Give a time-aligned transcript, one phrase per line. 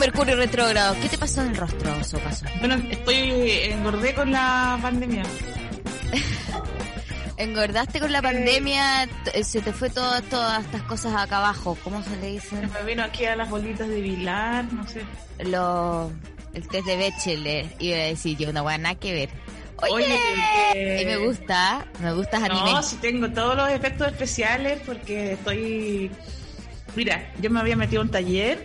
[0.00, 0.96] Mercurio Retrógrado.
[1.00, 2.44] ¿Qué te pasó en el rostro, Sopaso?
[2.58, 3.16] Bueno, estoy
[3.70, 5.22] engordé con la pandemia.
[7.36, 11.76] Engordaste con la pandemia, t- se te fue todo- todas estas cosas acá abajo.
[11.82, 12.70] ¿Cómo se le dicen?
[12.72, 15.02] me vino aquí a las bolitas de Vilar, no sé.
[15.38, 16.10] Los,
[16.52, 17.70] el test de Bechdel.
[17.78, 19.30] Iba a decir yo, una buena que ver.
[19.90, 20.04] Oye,
[20.74, 22.72] Oye, me gusta, me gustas anime.
[22.72, 26.10] No, si tengo todos los efectos especiales porque estoy...
[26.94, 28.62] Mira, yo me había metido a un taller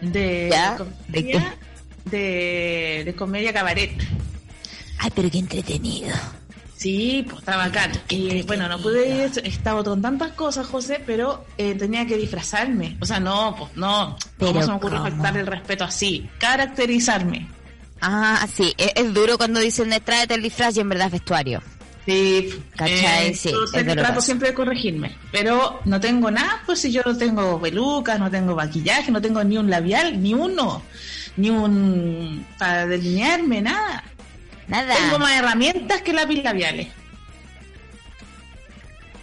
[0.00, 0.76] de ¿Ya?
[0.76, 1.56] comedia,
[2.04, 3.92] de, de comedia cabaret.
[4.98, 6.14] Ay, pero qué entretenido.
[6.76, 7.90] Sí, pues estaba acá.
[8.10, 12.16] Y bueno, no pude ir, he estado con tantas cosas, José, pero eh, tenía que
[12.16, 12.98] disfrazarme.
[13.00, 14.16] O sea, no, pues no.
[14.38, 16.28] Pero ¿Cómo se me ocurre faltar el respeto así?
[16.38, 17.48] Caracterizarme.
[18.02, 21.62] Ah, sí, es, es duro cuando dicen tráete el disfraz y en verdad es vestuario.
[22.06, 23.34] Sí, ¿Cachai?
[23.34, 24.06] Sí, yo es sé que doloroso.
[24.06, 28.30] trato siempre de corregirme, pero no tengo nada, pues si yo no tengo pelucas, no
[28.30, 30.82] tengo maquillaje, no tengo ni un labial, ni uno,
[31.36, 34.04] ni un para delinearme, nada.
[34.68, 34.94] Nada.
[34.94, 36.88] Tengo más herramientas que lápiz labiales.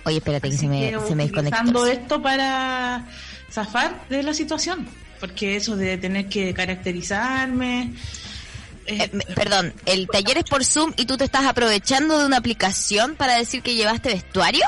[0.06, 1.86] Oye, espérate que Así se me, que se me desconectó.
[1.88, 3.06] esto para
[3.50, 4.86] zafar de la situación,
[5.22, 7.94] porque eso de tener que caracterizarme...
[8.88, 12.38] eh, Eh, perdón, el taller es por Zoom y tú te estás aprovechando de una
[12.38, 14.66] aplicación para decir que llevaste vestuario.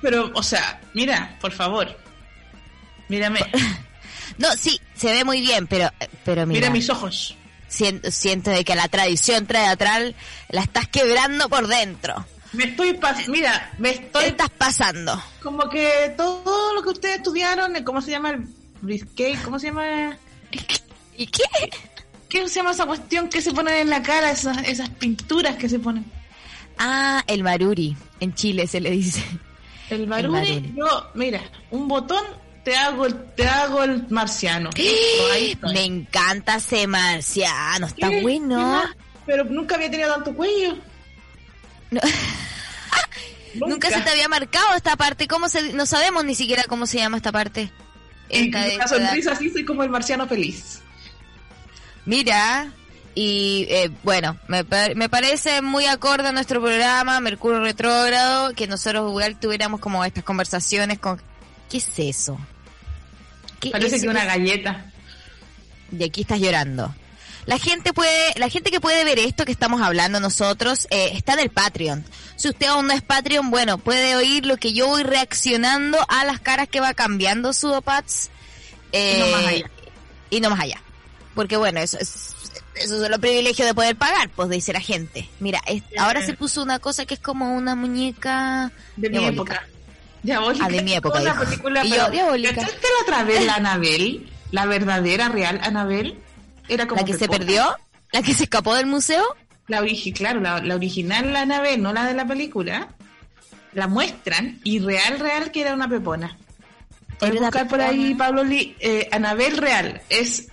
[0.00, 1.96] pero, o sea, mira, por favor,
[3.08, 3.40] mírame,
[4.38, 5.90] No, sí, se ve muy bien, pero,
[6.24, 7.36] pero mira, mira mis ojos.
[7.68, 10.14] siento, siento de que la tradición teatral
[10.48, 12.26] la estás quebrando por dentro.
[12.52, 15.22] Me estoy mira, me ¿Qué estoy estás pasando?
[15.42, 18.46] como que todo lo que ustedes estudiaron, eh, ¿cómo se llama el
[18.80, 19.42] brisket?
[19.42, 20.18] ¿Cómo se llama?
[21.16, 21.44] ¿Y qué?
[22.32, 25.68] ¿Qué se llama esa cuestión que se ponen en la cara, esas, esas pinturas que
[25.68, 26.10] se ponen?
[26.78, 27.94] Ah, el maruri.
[28.20, 29.22] En Chile se le dice.
[29.90, 30.72] El maruni.
[30.74, 32.24] yo, mira, un botón
[32.64, 34.70] te hago el, te hago el marciano.
[34.74, 35.58] Estoy.
[35.74, 38.16] Me encanta ese marciano, está ¿Qué?
[38.16, 38.82] ¿Qué bueno.
[39.26, 40.78] Pero nunca había tenido tanto cuello.
[41.90, 42.00] No.
[43.66, 45.28] Nunca se te había marcado esta parte.
[45.28, 47.70] ¿Cómo se, no sabemos ni siquiera cómo se llama esta parte.
[48.30, 48.86] En Esta edad.
[48.86, 50.81] sonrisa así soy como el marciano feliz.
[52.04, 52.72] Mira,
[53.14, 54.64] y eh, bueno, me,
[54.94, 60.24] me parece muy acorde a nuestro programa Mercurio Retrógrado que nosotros igual tuviéramos como estas
[60.24, 61.20] conversaciones con...
[61.70, 62.38] ¿Qué es eso?
[63.60, 64.90] ¿Qué Parece es que una galleta.
[65.96, 66.94] Y aquí estás llorando.
[67.44, 71.34] La gente puede, la gente que puede ver esto que estamos hablando nosotros eh, está
[71.34, 72.04] en el Patreon.
[72.36, 76.24] Si usted aún no es Patreon, bueno, puede oír lo que yo voy reaccionando a
[76.24, 78.30] las caras que va cambiando Sudopats.
[78.92, 79.70] Y no más allá.
[80.30, 80.82] Y no más allá.
[81.34, 82.34] Porque bueno, eso es,
[82.74, 85.28] eso es lo privilegio de poder pagar, pues dice la gente.
[85.40, 89.54] Mira, es- ahora se puso una cosa que es como una muñeca De mi diabólica.
[89.54, 89.66] época.
[90.22, 90.66] Diabólica.
[90.66, 92.54] Ah, de mi época, Una película, Y yo, diabólica.
[92.54, 94.30] ¿Cachaste la otra vez la Anabel?
[94.50, 96.18] La verdadera, real Anabel.
[96.68, 97.76] Era como La que se perdió,
[98.12, 99.24] la que se escapó del museo.
[99.68, 102.88] La origi- claro, la, la original la Anabel, no la de la película.
[103.72, 106.36] La muestran y real, real que era una pepona.
[107.22, 108.76] Una buscar por ahí, Pablo Lee.
[108.80, 110.02] Eh, Anabel real.
[110.10, 110.48] Es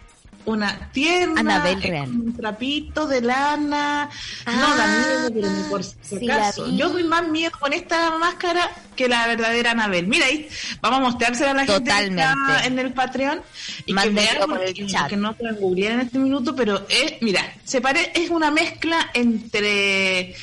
[0.46, 1.42] una tierna.
[1.42, 2.10] Anabel es real.
[2.10, 4.10] Un trapito de lana.
[4.46, 6.66] Ah, no da miedo, pero ni por si sí acaso.
[6.66, 6.78] vi.
[6.78, 10.08] Yo doy más miedo con esta máscara que la verdadera Anabel.
[10.08, 10.48] Mira ahí,
[10.82, 13.42] vamos a mostrársela a la gente que está en el Patreon
[13.86, 17.80] y que vean porque- porque no pueden googlear en este minuto, pero es, mira, se
[17.82, 20.36] pare, es una mezcla entre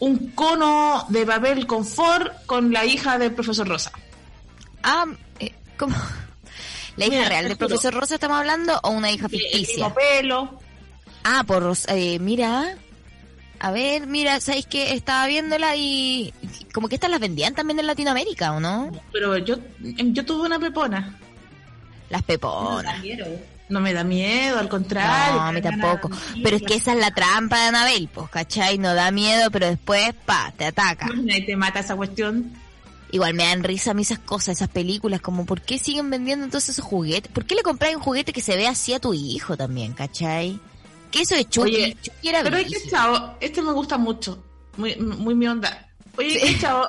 [0.00, 3.90] un cono de papel confort con la hija del profesor Rosa.
[4.82, 5.06] Ah,
[5.40, 5.96] eh, ¿cómo?
[6.98, 9.86] ¿La hija real del profesor Rosa estamos hablando o una hija El ficticia?
[9.88, 10.60] mismo pelo.
[11.24, 11.96] Ah, por Rosa.
[11.96, 12.76] eh, mira.
[13.60, 16.32] A ver, mira, ¿sabéis que Estaba viéndola y
[16.72, 18.92] como que estas las vendían también en Latinoamérica, ¿o no?
[19.12, 21.16] Pero yo, yo tuve una pepona.
[22.08, 23.02] Las peponas.
[23.68, 25.34] No me da miedo, al contrario.
[25.40, 26.08] No, a mí tampoco.
[26.42, 28.78] Pero es que esa es la trampa de Anabel, pues, ¿cachai?
[28.78, 31.08] No da miedo, pero después, pa, te ataca.
[31.26, 32.52] Y te mata esa cuestión.
[33.10, 36.44] Igual me dan risa a mí esas cosas, esas películas, como ¿por qué siguen vendiendo
[36.44, 37.32] entonces esos juguetes?
[37.32, 40.60] ¿Por qué le compráis un juguete que se ve así a tu hijo también, cachai?
[41.10, 44.44] Que eso de Chucky, Oye, Chucky era Pero es que chavo, este me gusta mucho.
[44.76, 45.88] Muy, muy mi onda.
[46.18, 46.38] Oye, Sí.
[46.54, 46.86] ¿qué chavo?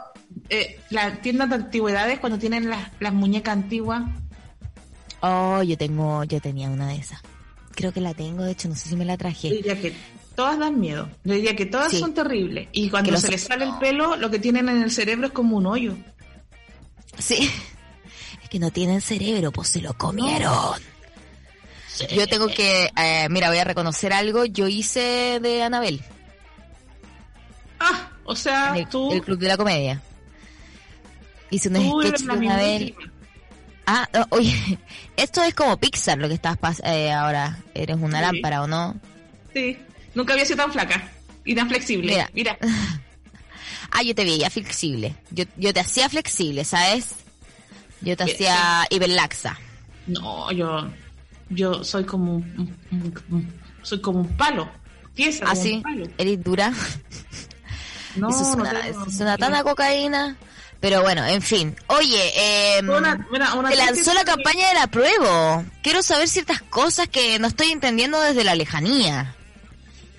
[0.50, 4.04] eh, las tiendas de antigüedades cuando tienen las, las muñecas antiguas.
[5.22, 7.20] Oh, yo tengo, yo tenía una de esas.
[7.72, 9.62] Creo que la tengo, de hecho, no sé si me la traje.
[9.62, 9.94] que
[10.40, 11.10] todas dan miedo.
[11.26, 12.00] Yo diría que todas Sí.
[12.00, 12.70] son terribles.
[12.72, 15.58] Y cuando se les sale el pelo, lo que tienen en el cerebro es como
[15.58, 15.98] un hoyo.
[17.18, 17.52] Sí.
[18.42, 20.80] Es que no tienen cerebro, pues se lo comieron.
[22.16, 24.46] Yo tengo que, eh, mira, voy a reconocer algo.
[24.46, 26.02] Yo hice de Anabel,
[27.82, 30.02] Ah, o sea, el, tú, el Club de la Comedia.
[31.50, 32.96] Hice sketches la de Anabel.
[33.86, 34.54] Ah, no, oye,
[35.18, 37.60] esto es como Pixar lo que estás pas- eh, ahora.
[37.74, 38.26] Eres una Sí.
[38.26, 38.96] lámpara, ¿o no?
[39.54, 39.78] Sí,
[40.20, 41.12] nunca había sido tan flaca
[41.46, 42.12] y tan flexible.
[42.12, 42.30] Mira.
[42.34, 42.58] Mira,
[43.92, 45.16] Ah, yo te veía flexible.
[45.32, 47.08] Yo, yo te hacía flexible, ¿sabes?
[48.02, 48.32] Yo te Sí.
[48.34, 49.58] hacía hiperlaxa.
[50.06, 50.88] no, yo,
[51.50, 54.70] yo soy como un, un- un- soy como un palo.
[55.16, 56.06] Tiesa como Así, un palo.
[56.08, 56.72] Ah, eres dura.
[58.16, 60.38] No, eso es no una, tengo- eso tana cocaína.
[60.80, 61.76] Pero bueno, en fin.
[61.88, 63.28] Oye, eh, Una-
[63.58, 65.66] una se lanzó la que- campaña de la prueba.
[65.84, 69.36] Quiero saber ciertas cosas que no estoy entendiendo desde la lejanía.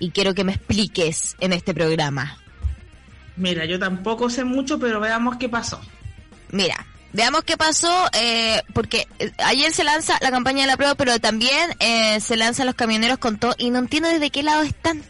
[0.01, 2.37] Y quiero que me expliques en este programa.
[3.37, 5.79] Mira, yo tampoco sé mucho, pero veamos qué pasó.
[6.49, 10.95] Mira, veamos qué pasó, eh, porque eh, ayer se lanza la campaña de la prueba,
[10.95, 14.63] pero también eh, se lanzan los camioneros con todo, y no entiendo desde qué lado
[14.63, 15.03] están.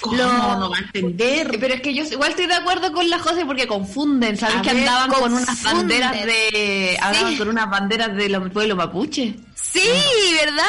[0.00, 1.56] ¿Cómo Lo- no va a entender?
[1.60, 4.56] Pero es que yo igual estoy de acuerdo con la José porque confunden, ¿sabes?
[4.56, 6.96] A que ver, andaban con unas banderas de...
[7.02, 7.38] Andaban Sí.
[7.38, 9.34] con unas banderas del pueblo mapuche.
[9.72, 10.64] Sí, ¿verdad?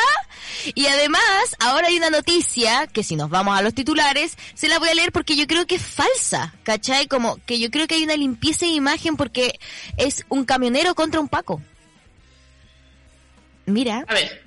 [0.76, 1.22] Y además,
[1.60, 4.94] ahora hay una noticia que si nos vamos a los titulares, se la voy a
[4.94, 7.08] leer porque yo creo que es falsa, ¿cachai?
[7.08, 9.60] Como que yo creo que hay una limpieza de imagen porque
[9.98, 11.62] es un camionero contra un Paco.
[13.66, 14.44] Mira, A ver,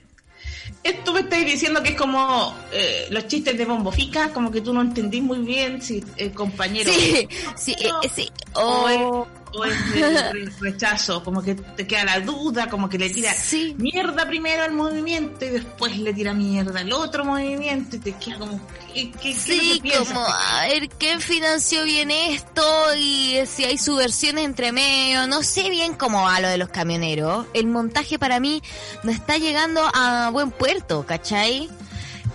[0.82, 4.72] esto me estáis diciendo que es como eh, los chistes de Bombofica, como que tú
[4.75, 8.31] no entendís muy bien si el compañero sí, sí, eh, sí.
[8.54, 9.28] o Oh,
[9.60, 13.75] de re- rechazo, como que te queda la duda, como que le tira Sí.
[13.78, 18.38] mierda primero al movimiento y después le tira mierda al otro movimiento y te queda
[18.38, 18.60] como,
[18.94, 20.08] ¿qué, qué, qué Sí, que piensas?
[20.08, 22.62] como a ver quién financió bien esto
[22.99, 25.26] y si hay subversiones entre medio.
[25.26, 27.46] No sé bien cómo va lo de los camioneros.
[27.54, 28.62] El montaje para mí
[29.02, 31.69] no está llegando a buen puerto, ¿cachai?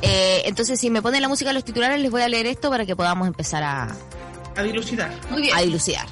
[0.04, 2.70] Eh, entonces, si me ponen la música de los titulares, les voy a leer esto
[2.70, 3.96] para que podamos empezar a,
[4.56, 5.12] A dilucidar.
[5.32, 5.56] Muy bien.
[5.58, 6.06] a dilucidar.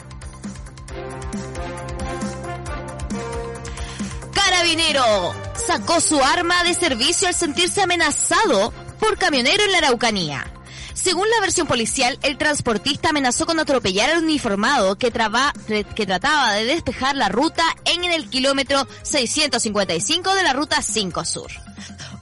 [4.60, 5.36] Carabinero
[5.68, 8.72] sacó su arma de servicio al sentirse amenazado
[9.02, 10.50] por camionero en la Araucanía.
[10.94, 16.54] Según la versión policial, el transportista amenazó con atropellar al uniformado que, traba- que trataba
[16.54, 21.52] de despejar la ruta en el kilómetro 655 de la ruta 5 Sur.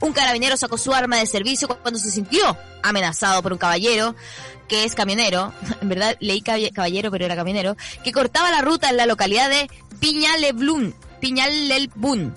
[0.00, 4.16] Un carabinero sacó su arma de servicio cuando se sintió amenazado por un caballero
[4.66, 8.96] que es camionero, en verdad leí caballero pero era camionero, que cortaba la ruta en
[8.96, 9.70] la localidad de
[10.00, 10.94] Piñaleblún,
[11.28, 12.34] Piñalelbún.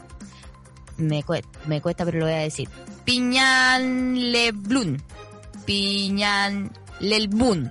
[0.96, 2.70] Me, cue- me cuesta pero lo voy a decir.
[3.04, 5.04] Piñaleblún.
[5.66, 7.70] Piñalelbún.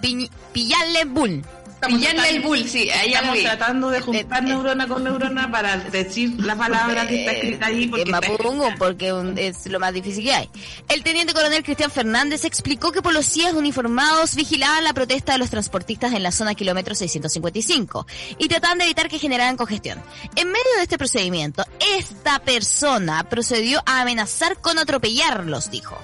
[0.00, 1.44] Piñ- Piñalelbún.
[1.84, 5.04] Estamos Pillarle el tratando- bull, sí, ahí Estamos tratando de juntar Eh, eh, neurona con
[5.04, 7.86] neurona para decir la palabra que está escrita ahí.
[7.88, 8.74] Porque está escrita.
[8.78, 10.50] porque un- es lo más difícil que hay.
[10.88, 16.12] El teniente coronel Cristian Fernández explicó que policías uniformados vigilaban la protesta de los transportistas
[16.14, 18.06] en la zona kilómetro 655
[18.38, 20.00] y trataban de evitar que generaran congestión.
[20.36, 21.64] En medio de este procedimiento,
[21.98, 25.98] esta persona procedió a amenazar con atropellarlos, dijo.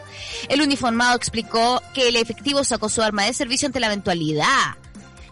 [0.48, 4.76] El uniformado explicó que el efectivo sacó su arma de servicio ante la eventualidad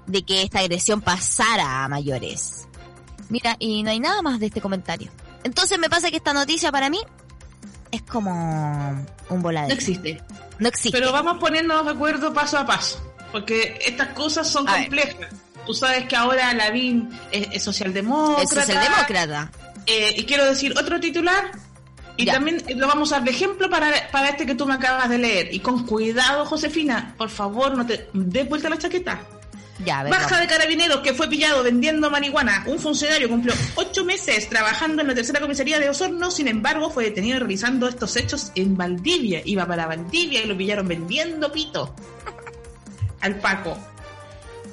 [0.09, 2.67] de que esta agresión pasara a mayores.
[3.29, 5.11] Mira, y no hay nada más de este comentario.
[5.45, 6.99] Entonces me pasa que esta noticia para mí
[7.93, 9.73] es como un No voladero.
[9.75, 10.21] existe.
[10.59, 10.99] No existe.
[10.99, 13.01] Pero vamos poniéndonos de acuerdo paso a paso,
[13.31, 14.81] porque estas cosas son A ver.
[14.89, 15.29] complejas.
[15.67, 18.43] Tú sabes que ahora Lavín es, es socialdemócrata.
[18.43, 19.51] es socialdemócrata.
[19.87, 21.53] Eh, y quiero decir otro titular.
[22.17, 22.33] Y Ya.
[22.33, 25.19] también lo vamos a dar de ejemplo para, para este que tú me acabas de
[25.19, 25.55] leer.
[25.55, 29.21] Y con cuidado, Josefina, por favor, no te des vuelta la chaqueta.
[29.85, 30.03] Ya.
[30.03, 32.65] Baja de carabineros que fue pillado vendiendo marihuana.
[32.67, 36.31] Un funcionario cumplió ocho meses trabajando en la tercera comisaría de Osorno.
[36.31, 39.43] Sin embargo, fue detenido realizando estos hechos en Valdivia.
[39.45, 41.95] Iba para Valdivia y lo pillaron vendiendo pito.
[43.21, 43.79] Al Paco.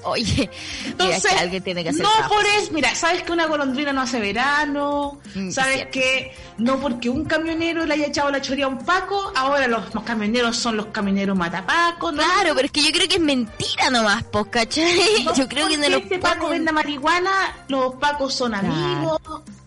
[0.05, 0.49] Oye,
[0.85, 2.35] Entonces, mira, que alguien tiene que hacer no trabajo.
[2.35, 5.91] por eso, mira, sabes que una golondrina no hace verano, Mm, es sabes cierto.
[5.93, 9.93] que no porque un camionero le haya echado la choría a un Paco, ahora los,
[9.93, 12.21] los camioneros son los camioneros matapacos, ¿no?
[12.23, 15.23] Claro, pero es que yo creo que es mentira nomás, pues, ¿cachai?
[15.25, 17.31] No yo creo que no porque lo este Paco ponen- venda marihuana,
[17.67, 18.71] los Pacos son Claro.
[18.71, 19.21] amigos,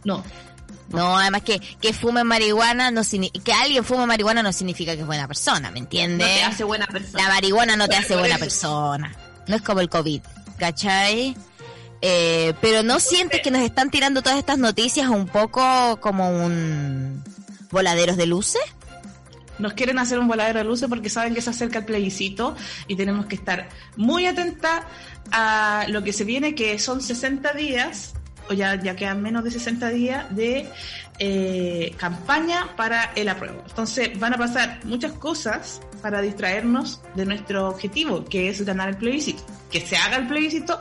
[0.04, 0.22] no.
[0.90, 3.02] No, además que, que fume marihuana no
[3.44, 6.26] que alguien fume marihuana no significa que es buena persona, ¿me No entiendes?
[6.26, 7.24] te hace buena persona.
[7.24, 9.14] La marihuana no te hace buena persona.
[9.48, 10.20] No es como el COVID.
[10.58, 11.34] ¿cachai?
[12.02, 17.24] Eh, pero no sientes que nos están tirando todas estas noticias un poco como un
[17.70, 18.62] voladeros de luces.
[19.58, 22.54] Nos quieren hacer un voladero de luces porque saben que se acerca el plebiscito
[22.86, 24.84] y tenemos que estar muy atentas
[25.32, 28.14] a lo que se viene, que son 60 días,
[28.48, 30.70] o ya, ya quedan menos de 60 días de
[31.18, 33.62] eh, campaña para el apruebo.
[33.68, 38.96] Entonces van a pasar muchas cosas para distraernos de nuestro objetivo, que es ganar el
[38.96, 39.42] plebiscito.
[39.70, 40.78] Que se haga el plebiscito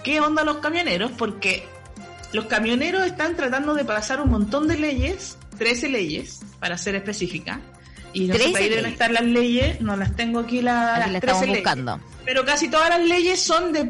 [0.04, 1.12] ¿qué onda los camioneros?
[1.12, 1.70] Porque
[2.34, 7.60] los camioneros están tratando de pasar un montón de leyes, 13 leyes, para ser específica.
[8.14, 11.00] Y no sé 13 ahí deben estar las leyes, no las tengo aquí la- Aquí
[11.04, 11.60] las la 13 estamos leyes.
[11.64, 12.00] buscando.
[12.26, 13.90] Pero casi todas las leyes son de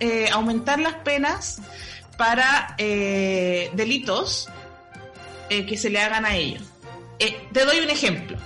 [0.00, 1.60] eh, aumentar las penas
[2.18, 4.48] para eh, delitos
[5.50, 6.62] eh, que se le hagan a ellos.
[7.18, 8.36] Eh, te doy un ejemplo.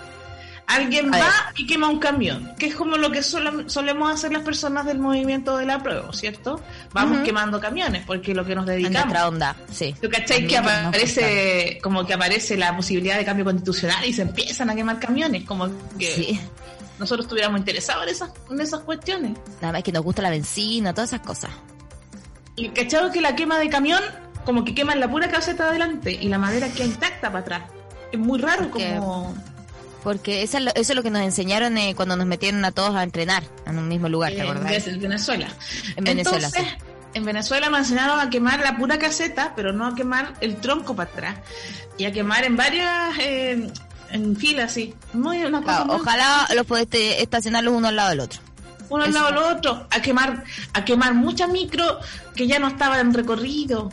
[0.71, 4.87] Alguien va y quema un camión, que es como lo que solemos hacer las personas
[4.87, 6.61] del movimiento de la prueba, ¿cierto?
[6.93, 7.25] Vamos Ujú.
[7.27, 9.07] quemando camiones, porque es lo que nos En dedicamos.
[9.07, 9.95] nuestra onda, sí.
[10.01, 14.71] ¿Tú cachai que aparece, como que aparece la posibilidad de cambio constitucional y se empiezan
[14.71, 15.45] a quemar camiones?
[15.45, 16.41] Como que Sí.
[16.99, 19.33] nosotros estuviéramos interesados en esas, en esas cuestiones.
[19.61, 21.51] Nada más que nos gusta la benzina, todas esas cosas.
[22.57, 24.03] Y cachado que la quema de camión,
[24.45, 27.63] como que queman la pura caseta de adelante y la madera queda intacta para atrás.
[28.13, 29.35] Es muy raro Porque- como...
[30.03, 32.73] Porque eso es lo, eso es lo que nos enseñaron eh, cuando nos metieron a
[32.73, 34.87] todos a entrenar en un mismo lugar, ¿te acordás?
[34.87, 35.49] En Venezuela.
[35.97, 36.73] En Venezuela, Entonces,
[37.15, 40.97] en Venezuela nos enseñaron a quemar la pura caseta, pero no a quemar el tronco
[40.97, 41.37] para atrás.
[41.99, 43.19] Y a quemar en varias...
[43.19, 43.71] eh,
[44.13, 44.93] en filas, sí.
[45.13, 48.41] Muy, una cosa Claro, muy- ojalá los podés estacionarlos uno al lado del otro.
[48.89, 50.43] uno al lado del otro, a quemar,
[50.73, 52.01] a quemar muchas micro
[52.35, 53.93] que ya no estaban en recorrido,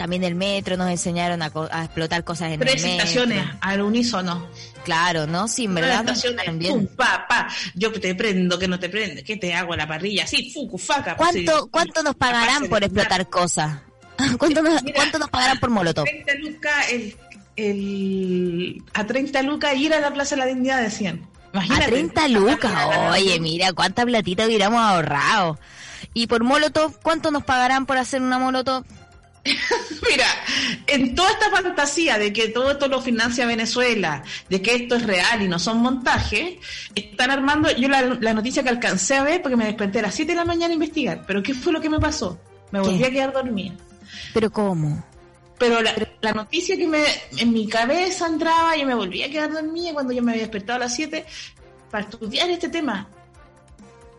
[0.00, 3.04] También el metro nos enseñaron a, co- a explotar cosas en tres el metro.
[3.04, 4.48] estaciones al unísono.
[4.82, 5.46] Claro, ¿no?
[5.46, 6.00] Sí, en verdad.
[6.00, 6.96] estaciones, enseñaron pum, bien.
[6.96, 10.24] pa, pa, yo te prendo, que no te prende, que te hago a la parrilla,
[10.24, 11.16] así, fucu, faca.
[11.16, 11.68] ¿Cuánto, sí.
[11.70, 13.80] ¿Cuánto nos pagarán por de explotar cosas?
[14.38, 16.06] ¿Cuánto nos, Mira, ¿Cuánto nos pagarán por Molotov?
[16.06, 17.16] 30 lucas, el,
[17.56, 21.28] el, a 30 lucas ir a la Plaza de la Dignidad decían.
[21.52, 21.90] A Imagínate.
[21.90, 22.72] 30 lucas.
[23.10, 25.58] Oye, mira, cuánta platita hubiéramos ahorrado.
[26.14, 28.84] Y por Molotov, ¿cuánto nos pagarán por hacer una Molotov?
[30.10, 30.26] Mira,
[30.86, 35.06] en toda esta fantasía de que todo esto lo financia Venezuela, de que esto es
[35.06, 36.58] real y no son montajes,
[36.94, 40.14] están armando, yo la, la noticia que alcancé a ver porque me desperté a las
[40.14, 42.38] 7 de la mañana a investigar, pero ¿qué fue lo que me pasó?
[42.70, 43.06] Me volví ¿Qué?
[43.06, 43.74] a quedar dormida.
[44.34, 45.04] ¿Pero cómo?
[45.58, 47.04] Pero la, la noticia que me
[47.38, 50.76] en mi cabeza entraba, yo me volví a quedar dormida cuando yo me había despertado
[50.76, 51.24] a las 7
[51.90, 53.08] para estudiar este tema.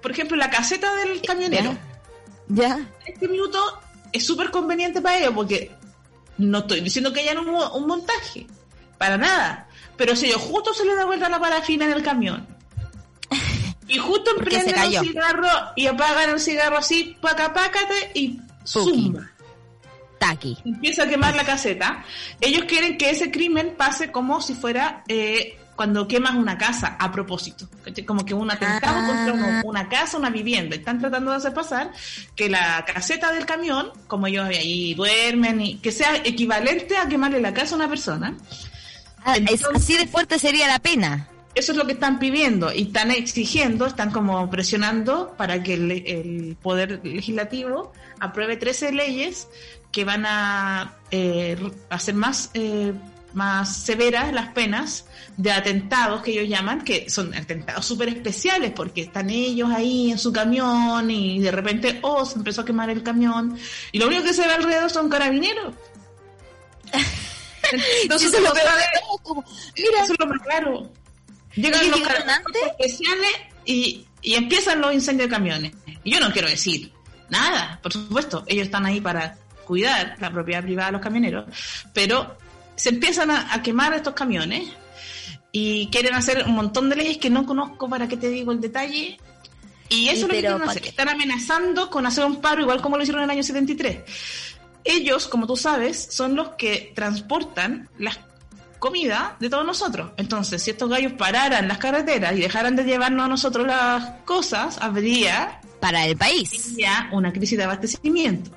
[0.02, 1.76] Por ejemplo, la caseta del camionero.
[2.48, 2.80] ¿Ya?
[3.06, 3.58] este minuto
[4.14, 5.72] es súper conveniente para ellos porque
[6.38, 8.48] no estoy diciendo que haya un, mo- un montaje,
[8.98, 9.68] para nada.
[9.98, 12.48] Pero si ellos justo se le da vuelta la parafina en el camión
[13.88, 14.32] y justo
[14.74, 15.02] cayó.
[15.02, 18.48] el cigarro y apagan el cigarro así, paca, pácate y Puki.
[18.66, 19.28] zumba.
[20.20, 20.56] Taqui.
[20.66, 22.06] Empieza a quemar la caseta.
[22.40, 27.12] Ellos quieren que ese crimen pase como si fuera eh, cuando quemas una casa a
[27.12, 27.68] propósito.
[28.06, 29.08] Como que un atentado Ah.
[29.08, 30.76] contra uno- una casa, una vivienda.
[30.76, 31.92] Están tratando de hacer pasar
[32.36, 37.42] que la caseta del camión, como ellos ahí duermen, y que sea equivalente a quemarle
[37.42, 38.38] la casa a una persona.
[39.26, 41.28] Ah, es- así de fuerte sería la pena.
[41.56, 45.92] Eso es lo que están pidiendo y están exigiendo, están como presionando para que el,
[46.06, 49.48] el Poder Legislativo apruebe 13 leyes
[49.92, 51.58] que van a eh,
[51.90, 52.94] hacer más, eh,
[53.34, 55.06] más severas las penas
[55.38, 60.18] de atentados que ellos llaman, que son atentados súper especiales porque están ellos ahí en
[60.18, 63.58] su camión y de repente, oh, se empezó a quemar el camión
[63.92, 65.74] y lo único que se ve alrededor son carabineros.
[68.04, 68.54] Entonces, lo
[69.24, 69.46] como,
[69.78, 70.92] Mira, eso es lo más raro.
[71.56, 73.32] Llegan ¿Ellos los carabineros especiales
[73.66, 75.74] y, y empiezan los incendios de camiones.
[76.04, 76.92] Y yo no quiero decir
[77.32, 81.46] nada, por supuesto, ellos están ahí para cuidar la propiedad privada de los camioneros,
[81.94, 82.38] pero
[82.76, 84.70] se empiezan a, a quemar estos camiones
[85.52, 88.62] y quieren hacer un montón de leyes que no conozco para qué te digo el
[88.62, 89.20] detalle.
[89.90, 90.88] Y eso Y es lo que quieren ¿pa' hacer.
[90.88, 94.00] Están amenazando con hacer un paro igual como lo hicieron en el año 73.
[94.84, 98.20] Ellos, como tú sabes, son los que transportan las
[98.80, 100.12] comida de todos nosotros.
[100.18, 104.80] Entonces, si estos gallos pararan las carreteras y dejaran de llevarnos a nosotros las cosas,
[104.82, 106.76] habría para el país.
[106.76, 108.50] ya una crisis de abastecimiento.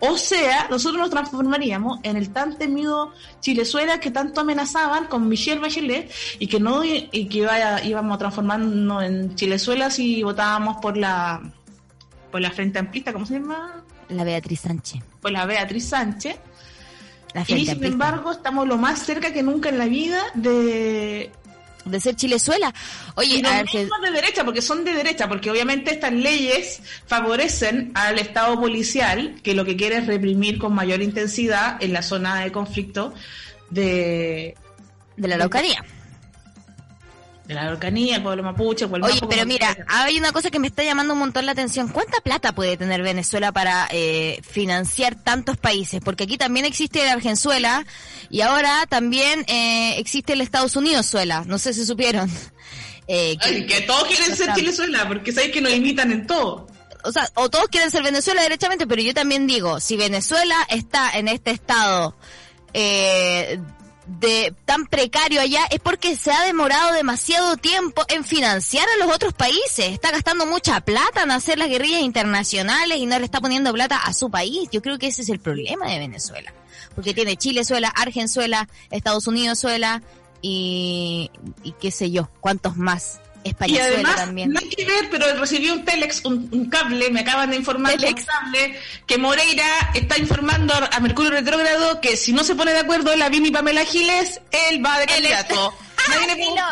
[0.00, 5.60] O sea, nosotros nos transformaríamos en el tan temido Chilezuela que tanto amenazaban con Michelle
[5.60, 10.96] Bachelet y que no y que iba- íbamos a transformarnos en Chilezuela si votábamos por
[10.96, 11.40] la
[12.30, 13.82] por la Frente Amplista, ¿cómo se llama?
[14.08, 15.02] La Beatriz Sánchez.
[15.20, 16.36] Por la Beatriz Sánchez.
[17.32, 21.30] La Y sin embargo, estamos lo más cerca que nunca en la vida de
[21.84, 22.72] de ser Chilezuela.
[23.16, 26.12] Oye, Y los ver, que- mismos de derecha, porque son de derecha, porque obviamente estas
[26.12, 31.92] leyes favorecen al Estado policial, que lo que quiere es reprimir con mayor intensidad en
[31.92, 33.12] la zona de conflicto
[33.70, 34.54] de,
[35.16, 35.84] de la Araucanía.
[37.46, 40.58] De la Araucanía, el pueblo mapuche, el pueblo Oye, pero mira, hay una cosa que
[40.58, 41.88] me está llamando un montón la atención.
[41.88, 46.00] ¿Cuánta plata puede tener Venezuela para eh, financiar tantos países?
[46.02, 47.84] Porque aquí también existe el Argenzuela
[48.30, 51.44] y ahora también eh, existe el Estados Unidos Suela.
[51.46, 52.30] No sé si supieron.
[53.06, 54.54] Eh, que- Ay, que todos quieren ser.
[54.54, 56.66] Chilezuela, porque sabéis que nos imitan en todo.
[57.04, 61.10] o sea, o todos quieren ser Venezuela derechamente, pero yo también digo, si Venezuela está
[61.10, 62.16] en este estado
[62.72, 63.60] eh,
[64.06, 69.14] de tan precario allá, es porque se ha demorado demasiado tiempo en financiar a los
[69.14, 69.86] otros países.
[69.92, 73.96] Está gastando mucha plata en hacer las guerrillas internacionales y no le está poniendo plata
[73.96, 74.68] a su país.
[74.70, 76.52] Yo creo que ese es el problema de Venezuela.
[76.94, 80.02] Porque tiene Chilezuela, Argenzuela, Estados Unidos, Suela
[80.42, 81.30] y,
[81.62, 83.20] y qué sé yo, cuántos más.
[83.66, 84.50] Y además, también.
[84.50, 87.92] no hay que ver, pero recibí un telex, un, un cable, me acaban de informar
[87.92, 88.24] por Telex.
[88.24, 93.14] cable, que Moreira está informando a, Mercurio Retrógrado que si no se pone de acuerdo
[93.16, 95.74] la Vini Pamela Giles, él va de candidato.
[96.08, 96.64] Nadie le preguntó,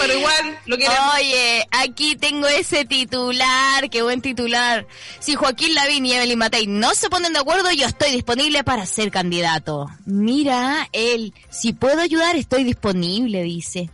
[0.00, 0.94] pero igual lo quiere.
[1.16, 4.86] Oye, aquí tengo ese titular, qué buen titular.
[5.18, 8.86] Si Joaquín Lavín y Evelyn Matei no se ponen de acuerdo, yo estoy disponible para
[8.86, 9.86] ser candidato.
[10.06, 13.90] Mira, él, si puedo ayudar, estoy disponible, dice.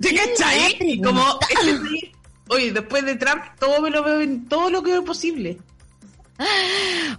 [0.00, 0.76] ¿Te ¿Quién me cachai?
[0.80, 2.10] Y como, este país-
[2.48, 5.58] oye, después de Trump, todo me lo veo en todo lo que veo posible.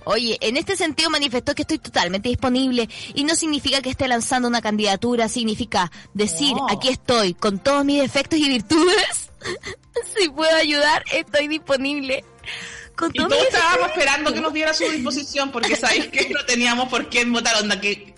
[0.04, 4.48] Oye, en este sentido manifestó que estoy totalmente disponible y no significa que esté lanzando
[4.48, 6.68] una candidatura, significa decir, No.
[6.70, 9.32] aquí estoy, con todos mis defectos y virtudes.
[10.18, 12.24] si puedo ayudar, estoy disponible.
[12.96, 16.88] Con Y todos estábamos esperando que nos diera su disposición, porque sabéis que no teníamos
[16.90, 17.56] por qué votar.
[17.62, 18.14] Onda, que,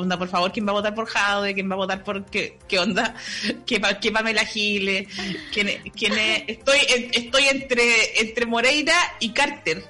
[0.00, 1.54] onda, por favor, ¿quién va a votar por Jaude?
[1.54, 3.14] ¿Quién va a votar por qué, qué onda?
[3.66, 5.08] ¿Qué, qué Pamela Giles?
[5.52, 6.44] ¿Quién, quién es?
[6.48, 9.84] Estoy, en- estoy entre, entre Moreira y Carter.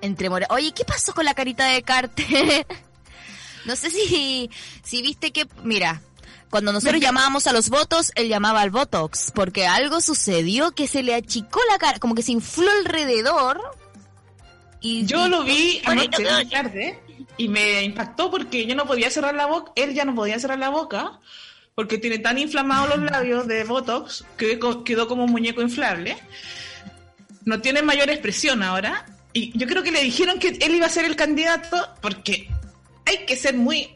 [0.00, 2.66] entre Mora- Oye, ¿qué pasó con la carita de Carter?
[3.64, 4.50] no sé si,
[4.82, 6.00] si viste que, mira,
[6.50, 11.02] cuando nosotros llamábamos a los votos, él llamaba al Botox, porque algo sucedió que se
[11.02, 13.60] le achicó la cara, como que se infló alrededor.
[14.80, 17.00] Y, Yo y- lo vi anoche, tarde,
[17.36, 20.58] y me impactó porque yo no podía cerrar la boca, él ya no podía cerrar
[20.58, 21.20] la boca,
[21.74, 26.16] porque tiene tan inflamados los labios de Botox que quedó como un muñeco inflable.
[27.44, 29.06] No tiene mayor expresión ahora.
[29.32, 32.48] Y yo creo que le dijeron que él iba a ser el candidato porque
[33.04, 33.90] hay que ser muy.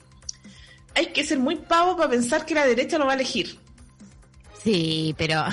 [0.94, 3.56] Hay que ser muy pavo para pensar que la derecha lo va a elegir.
[4.64, 5.44] Sí, pero...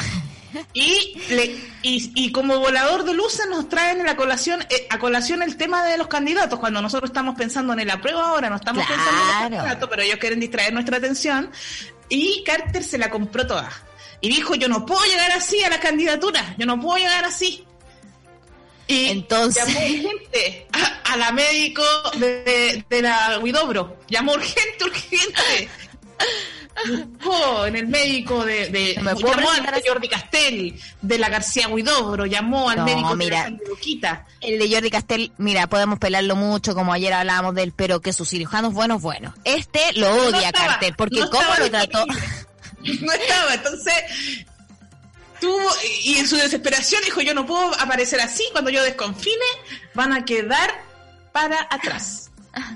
[0.73, 1.45] Y, le,
[1.81, 5.57] y, y como volador de luces nos traen a la colación, eh, a colación el
[5.57, 9.11] tema de los candidatos, cuando nosotros estamos pensando en el apruebo ahora, no estamos pensando
[9.11, 9.45] en Claro.
[9.45, 11.51] el candidato, pero ellos quieren distraer nuestra atención.
[12.09, 13.69] Y Carter se la compró toda.
[14.21, 17.65] Y dijo, yo no puedo llegar así a la candidatura, yo no puedo llegar así.
[18.87, 21.83] Y Entonces- llamó urgente a, a la médico
[22.17, 23.97] de, de- de la Huidobro.
[24.07, 25.69] Llamó urgente, urgente.
[26.87, 31.17] Buscó en el médico de, de No me puedo llamó al de Jordi Castel, de
[31.17, 33.45] la García Huidobro, llamó al No, médico mira.
[33.45, 34.25] de Luquita.
[34.41, 38.11] El de Jordi Castel, mira, podemos pelarlo mucho, como ayer hablábamos de él, pero que
[38.13, 39.33] sus cirujanos buenos, buenos.
[39.45, 42.05] Este lo No odia estaba, Carter, porque no cómo lo trató...
[43.01, 43.93] No estaba, entonces
[45.39, 45.69] tuvo,
[46.03, 49.45] y en su desesperación dijo, yo no puedo aparecer así, cuando yo desconfine,
[49.93, 50.71] van a quedar
[51.31, 52.29] para atrás.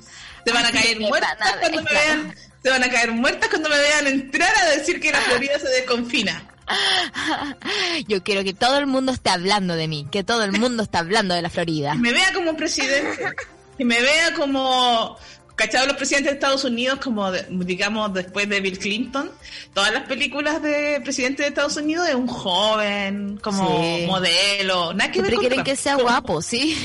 [0.45, 3.77] Se van a caer muertas cuando me vean, se van a caer muertas cuando me
[3.79, 6.43] vean entrar a decir que la Florida se desconfina.
[8.07, 10.97] Yo quiero que todo el mundo esté hablando de mí, que todo el mundo esté
[10.97, 11.93] hablando de la Florida.
[11.93, 13.25] Que me vea como presidente,
[13.77, 15.17] que me vea como,
[15.55, 15.87] ¿cachado?
[15.87, 19.31] Los presidentes de Estados Unidos, como de- digamos después de Bill Clinton,
[19.73, 24.05] todas las películas de presidente de Estados Unidos es un joven, como Sí.
[24.05, 25.67] modelo, nada que ver con quieren Trump.
[25.69, 26.77] que sea guapo, ¿sí?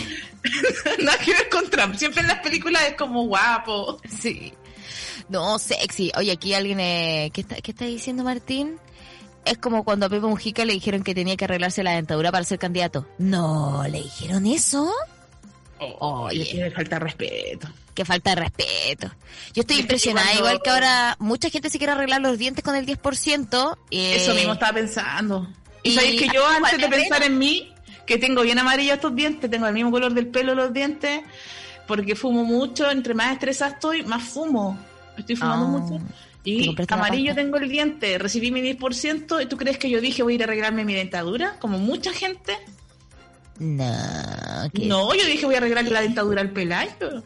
[1.00, 4.00] nada que ver con Trump, siempre en las películas es como guapo.
[4.20, 4.52] Sí.
[5.28, 6.12] No, sexy.
[6.16, 6.80] Oye, aquí alguien...
[6.80, 8.76] Eh, ¿qué, está, ¿Qué está diciendo Martín?
[9.44, 12.44] Es como cuando a Pepe Mujica le dijeron que tenía que arreglarse la dentadura para
[12.44, 13.06] ser candidato.
[13.18, 14.90] No, ¿le dijeron eso?
[15.78, 16.50] Oye.
[16.54, 17.68] le falta respeto.
[17.94, 19.08] Qué falta de respeto.
[19.52, 22.38] Yo estoy Es que impresionada, cuando- igual que ahora mucha gente se quiere arreglar los
[22.38, 23.76] dientes con el 10%.
[23.90, 25.46] eh, Eso mismo estaba pensando.
[25.82, 27.72] Y, y- sabéis que yo antes de pensar en mí,
[28.06, 31.20] que tengo bien amarillos estos dientes, tengo el mismo color del pelo los dientes,
[31.86, 34.78] porque fumo mucho, entre más estresada estoy, más fumo.
[35.16, 36.04] Estoy fumando Ah, mucho.
[36.44, 40.34] Y amarillo tengo el diente, recibí mi 10%, ¿y tú crees que yo dije voy
[40.34, 41.56] a ir a arreglarme mi dentadura?
[41.58, 42.58] Como mucha gente.
[43.58, 43.84] No,
[44.72, 47.22] que No, yo dije voy a arreglarle la dentadura al pelayo.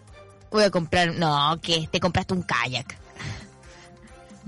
[0.51, 1.14] voy a comprar.
[1.14, 2.96] No, que te compraste un kayak.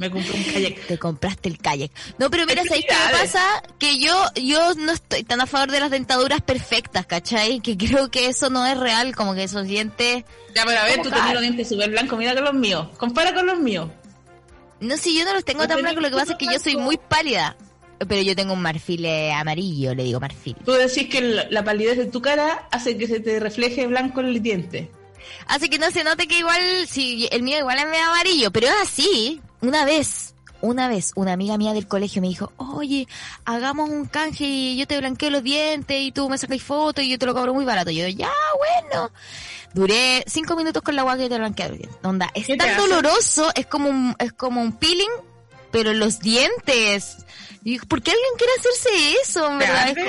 [0.00, 0.86] Me compré un kayak.
[0.86, 1.90] Te compraste el kayak.
[2.16, 3.62] No, pero mira, ¿sabes qué me pasa?
[3.78, 7.60] Que yo, yo no estoy tan a favor de las dentaduras perfectas, ¿cachai?
[7.60, 10.24] Que creo que eso no es real, como que esos dientes...
[10.54, 12.88] Ya, pero a ver, ¿Cómo tú tenías los dientes súper blancos, mira con los míos.
[12.96, 13.90] Compara con los míos.
[14.80, 16.58] No sé, yo no los tengo No tan blancos, lo que pasa es que yo
[16.58, 17.58] soy muy pálida.
[17.98, 20.56] Pero yo tengo un marfil amarillo, le digo marfil.
[20.64, 24.20] Tú decís que la la palidez de tu cara hace que se te refleje blanco
[24.20, 24.90] el diente.
[25.46, 28.68] Así que no se note que igual, si el mío igual es medio amarillo, pero
[28.68, 29.42] es así.
[29.62, 33.08] Una vez, una vez, una amiga mía del colegio me dijo, oye,
[33.44, 37.10] hagamos un canje y yo te blanqueo los dientes y tú me sacas fotos y
[37.10, 37.90] yo te lo cobro muy barato.
[37.90, 38.30] Y yo, ya,
[38.90, 39.10] bueno.
[39.72, 41.98] Duré cinco minutos con la agua que te blanqueé los dientes.
[42.02, 45.10] Onda, es ¿Qué te tan doloroso, es como un, es como un peeling,
[45.70, 47.18] pero los dientes.
[47.62, 49.60] Y ¿por qué alguien quiere hacerse eso?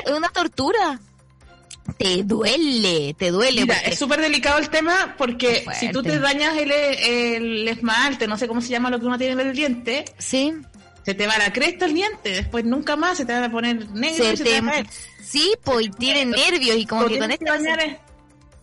[0.05, 0.99] es una tortura.
[1.97, 3.61] Te duele, te duele.
[3.61, 8.27] Mira, porque- es súper delicado el tema porque si tú te dañas el, el esmalte,
[8.27, 10.53] no sé cómo se llama lo que uno tiene en el diente, Sí.
[11.03, 13.89] se te va la cresta el diente, después nunca más se te van a poner
[13.91, 14.83] negro se y se te te- va a
[15.23, 17.99] sí, pues y tiene nervios y como Tú que con esta dañar,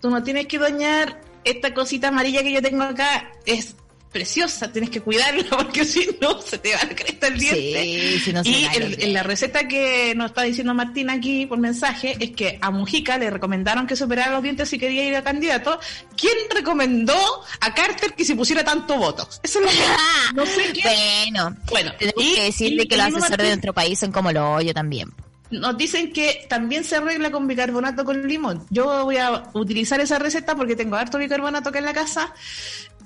[0.01, 3.75] tú no tienes que dañar esta cosita amarilla que yo tengo acá, es
[4.19, 7.83] preciosa, tienes que cuidarla porque si no se te va la cresta el diente.
[7.83, 11.09] Sí, si no se y cae el- en la receta que nos está diciendo Martín
[11.11, 14.79] aquí por mensaje es que a Mujica le recomendaron que se operara los dientes si
[14.79, 15.79] quería ir a candidato.
[16.17, 17.15] ¿Quién recomendó
[17.61, 19.41] a Carter que se pusiera tanto votos?
[19.43, 19.87] Eso es lo que
[20.35, 20.83] no sé qué.
[20.83, 24.11] Bueno, Bueno, tenemos y- que decirle y que los asesores de Martín nuestro país son
[24.13, 25.13] como lo yo también.
[25.51, 28.67] Nos dicen que también se arregla con bicarbonato con limón.
[28.69, 32.35] Yo voy a utilizar esa receta porque tengo harto bicarbonato acá en la casa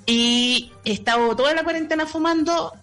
[0.05, 2.73] y he estado toda la cuarentena fumando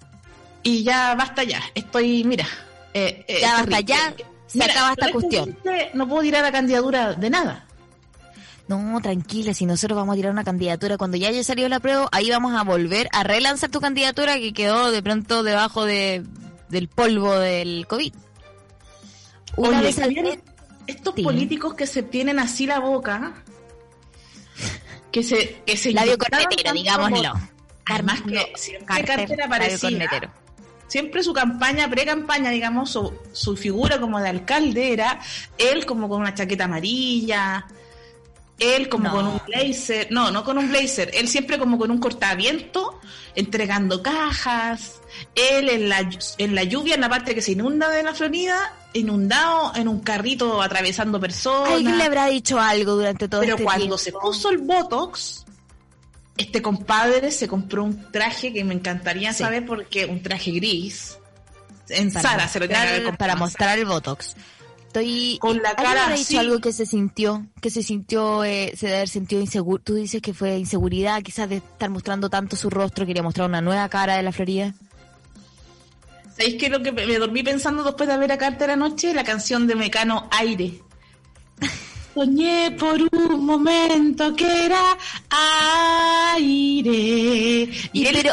[0.62, 1.60] y ya basta ya.
[1.74, 2.46] Estoy, mira.
[2.94, 4.14] eh, eh, Ya basta ya,
[4.46, 5.56] se acaba esta cuestión.
[5.94, 7.66] No puedo tirar la candidatura de nada.
[8.68, 12.08] No, tranquila, si nosotros vamos a tirar una candidatura cuando ya haya salido la prueba,
[12.12, 16.22] ahí vamos a volver a relanzar tu candidatura que quedó de pronto debajo de,
[16.68, 18.12] del polvo del COVID.
[19.56, 20.38] Una Oye, vez al ¿sabían mes-
[20.86, 21.22] estos Sí.
[21.24, 23.32] políticos que se tienen así la boca,
[25.12, 27.32] que se, que se labio cornetero, digámoslo.
[27.86, 29.90] Además que No, siempre Carter, Carter labio aparecía.
[29.90, 30.30] cornetero.
[30.86, 35.20] siempre su campaña, pre-campaña, digamos, su, su figura como de alcalde era
[35.58, 37.66] él como con una chaqueta amarilla,
[38.58, 39.12] él como No.
[39.14, 43.00] con un blazer, no, no con un blazer, él siempre como con un cortaviento,
[43.34, 45.00] entregando cajas,
[45.34, 48.74] él en la, en la lluvia, en la parte que se inunda de la Florida,
[48.92, 51.72] inundado en un carrito atravesando personas.
[51.72, 53.98] Alguien le habrá dicho algo durante todo Pero este cuando tiempo.
[53.98, 55.44] se puso el Botox,
[56.36, 59.42] este compadre se compró un traje que me encantaría Sí.
[59.44, 61.16] saber porque un traje gris.
[61.88, 64.36] En para Sara se lo tiene para mostrar el botox.
[64.86, 66.24] Estoy Con la ¿Alguien cara así.
[66.24, 69.82] dicho algo que se sintió, que se sintió, eh, se debe haber sentido inseguro.
[69.82, 73.60] Tú dices que fue inseguridad, quizás de estar mostrando tanto su rostro, quería mostrar una
[73.60, 74.74] nueva cara de la Florida.
[76.40, 79.12] ¿Sabéis qué es lo que me dormí pensando después de ver a Carter anoche?
[79.12, 80.80] La canción de Mecano Aire.
[82.14, 84.96] Soñé por un momento que era
[86.32, 87.68] aire.
[87.92, 88.30] Y él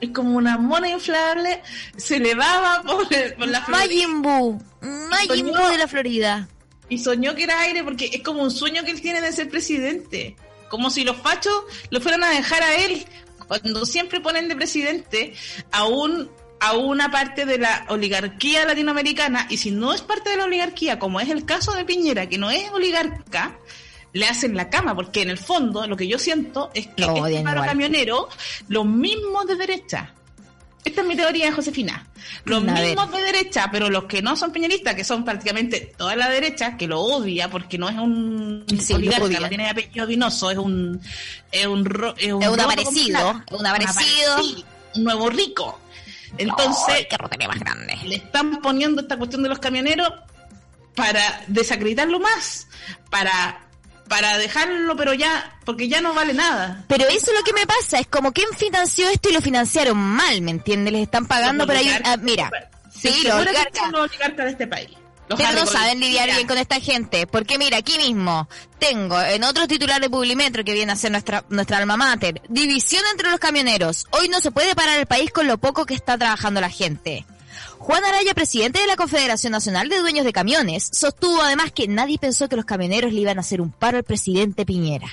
[0.00, 1.62] es como una mona inflable,
[1.96, 3.86] se elevaba por, el- por la Florida.
[4.08, 4.60] Majin Buu,
[5.08, 6.48] Majin Soñó- Buu de la Florida.
[6.88, 9.48] Y soñó que era aire porque es como un sueño que él tiene de ser
[9.48, 10.34] presidente.
[10.68, 13.04] Como si los fachos lo fueran a dejar a él.
[13.46, 15.32] Cuando siempre ponen de presidente
[15.70, 16.28] a, un,
[16.60, 19.46] a una parte de la oligarquía latinoamericana.
[19.50, 22.38] Y si no es parte de la oligarquía, como es el caso de Piñera, que
[22.38, 23.58] no es oligarca,
[24.12, 24.94] le hacen la cama.
[24.94, 28.28] Porque en el fondo lo que yo siento es que Lo este paro camionero,
[28.68, 30.14] los mismos de derecha.
[30.84, 32.06] Esta es mi teoría, Josefina.
[32.44, 36.28] Los mismos de derecha, pero los que no son peñeristas, que son prácticamente toda la
[36.28, 40.58] derecha, que lo odia porque no es un Sí, oligarca, no tiene apellido vinoso, es
[40.58, 41.00] un
[41.52, 44.36] es un, es un, Es un aparecido, un aparecido,
[44.94, 45.78] un nuevo rico.
[46.36, 47.96] Entonces, Ay, qué rotería más grande.
[48.04, 50.12] le están poniendo esta cuestión de los camioneros
[50.94, 52.66] para desacreditarlo más,
[53.10, 53.64] para
[54.08, 56.82] para dejarlo, pero ya, porque ya no vale nada.
[56.88, 59.98] Pero eso es lo que me pasa, es como quién financió esto y lo financiaron
[59.98, 60.94] mal, ¿me entiendes?
[60.94, 62.50] Les están pagando, pero hay un- ah, mira,
[62.90, 63.78] sí, los que oligarcas.
[63.82, 64.88] son los oligarcas de este país.
[65.36, 67.26] Pero no saben lidiar bien con esta gente.
[67.26, 71.44] Porque mira, aquí mismo tengo en otro titular de Publimetro que viene a ser nuestra,
[71.48, 72.40] nuestra alma mater.
[72.48, 74.06] División entre los camioneros.
[74.10, 77.26] Hoy no se puede parar el país con lo poco que está trabajando la gente.
[77.78, 82.18] Juan Araya, presidente de la Confederación Nacional de Dueños de Camiones, sostuvo además que nadie
[82.18, 85.08] pensó que los camioneros le iban a hacer un paro al presidente Piñera.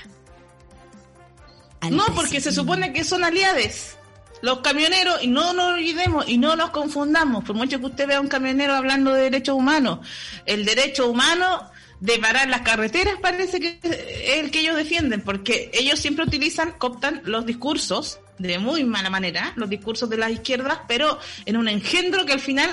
[1.82, 3.98] Al No, porque se supone que son aliados.
[4.42, 8.18] Los camioneros, y no nos olvidemos y no nos confundamos, por mucho que usted vea
[8.18, 10.00] a un camionero hablando de derechos humanos,
[10.46, 15.72] el derecho humano de parar las carreteras parece que es el que ellos defienden, porque
[15.74, 20.80] ellos siempre utilizan, cooptan los discursos de muy mala manera, los discursos de las izquierdas,
[20.88, 22.70] pero en un engendro que al final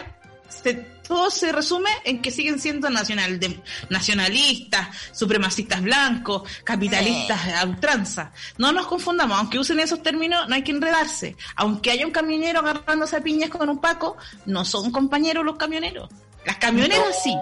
[0.62, 3.60] se, todo se resume en que siguen siendo nacional, de-
[3.90, 8.32] nacionalistas, supremacistas blancos, capitalistas a ultranza.
[8.58, 11.36] No nos confundamos, aunque usen esos términos, no hay que enredarse.
[11.56, 16.08] Aunque haya un camionero agarrándose a piñas con un paco, no son compañeros los camioneros.
[16.44, 17.32] Las camioneras sí,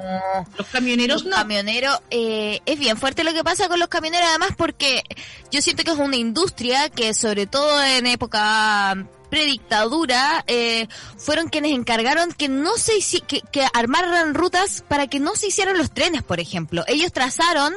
[0.58, 1.36] los camioneros Los no.
[1.36, 5.02] camioneros, eh, es bien fuerte lo que pasa con los camioneros, además porque
[5.50, 11.72] yo siento que es una industria que sobre todo en época predictadura eh, fueron quienes
[11.72, 12.92] encargaron que no se
[13.26, 16.84] que, que armaran rutas para que no se hicieran los trenes, por ejemplo.
[16.88, 17.72] Ellos trazaron,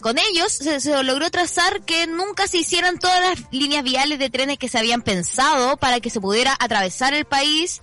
[0.00, 4.28] con ellos se, se logró trazar que nunca se hicieran todas las líneas viales de
[4.30, 7.80] trenes que se habían pensado para que se pudiera atravesar el país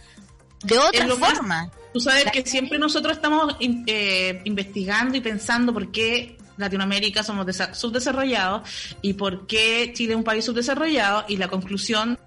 [0.63, 1.71] de otra lo más- forma.
[1.93, 7.73] Tú sabes que siempre nosotros estamos eh, investigando y pensando por qué Latinoamérica somos desa-
[7.75, 8.67] subdesarrollados
[9.03, 12.17] y por qué Chile es un país subdesarrollado y la conclusión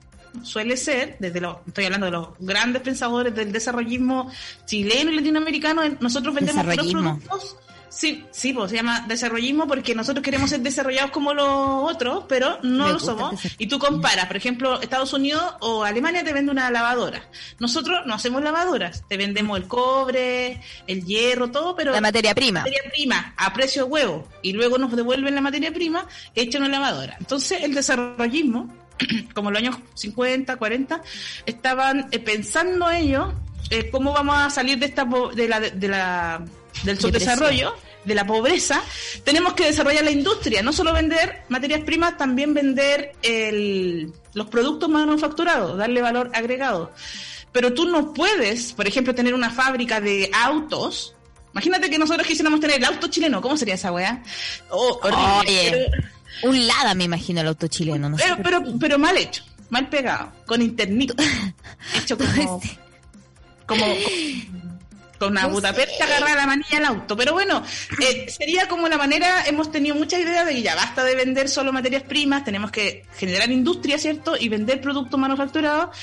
[0.44, 4.31] suele ser, desde los, estoy hablando de los grandes pensadores del desarrollismo
[4.64, 7.18] chileno y latinoamericano, nosotros vendemos Desarrollismo.
[7.20, 7.57] productos.
[7.88, 12.59] Sí, sí, pues se llama desarrollismo porque nosotros queremos ser desarrollados como los otros, pero
[12.62, 13.40] no Me lo somos.
[13.57, 17.22] Y tú comparas, por ejemplo, Estados Unidos o Alemania te vende una lavadora.
[17.59, 22.61] Nosotros no hacemos lavadoras, te vendemos el cobre, el hierro, todo, pero La materia prima.
[22.61, 26.64] materia prima a precio de huevo y luego nos devuelven la materia prima hecha en
[26.64, 27.16] una lavadora.
[27.18, 28.75] Entonces, el desarrollismo,
[29.35, 31.02] como en los años 50, 40,
[31.46, 33.35] estaban eh, pensando ellos
[33.70, 35.04] eh, cómo vamos a salir de esta
[35.35, 36.44] de la, de la
[36.85, 38.82] del subdesarrollo, de la pobreza,
[39.24, 44.88] tenemos que desarrollar la industria, no solo vender materias primas, también vender el, los productos
[44.88, 46.92] manufacturados, darle valor agregado.
[47.52, 51.14] Pero tú no puedes, por ejemplo, tener una fábrica de autos.
[51.52, 54.22] Imagínate que nosotros quisiéramos tener el auto chileno, ¿cómo sería esa weá?
[54.68, 55.90] Oh, horrible.
[56.42, 58.09] Un Lada, me imagino, el auto chileno.
[58.09, 61.14] No pero, pero, pero mal hecho, mal pegado, con internet.
[61.94, 62.61] hecho como,
[63.66, 63.87] como
[65.18, 67.16] con una No percha agarrada la manilla al auto.
[67.16, 67.62] Pero bueno,
[68.01, 71.49] eh, sería como la manera, hemos tenido muchas ideas de que ya basta de vender
[71.49, 74.37] solo materias primas, tenemos que generar industria, ¿cierto?
[74.38, 75.96] Y vender productos manufacturados.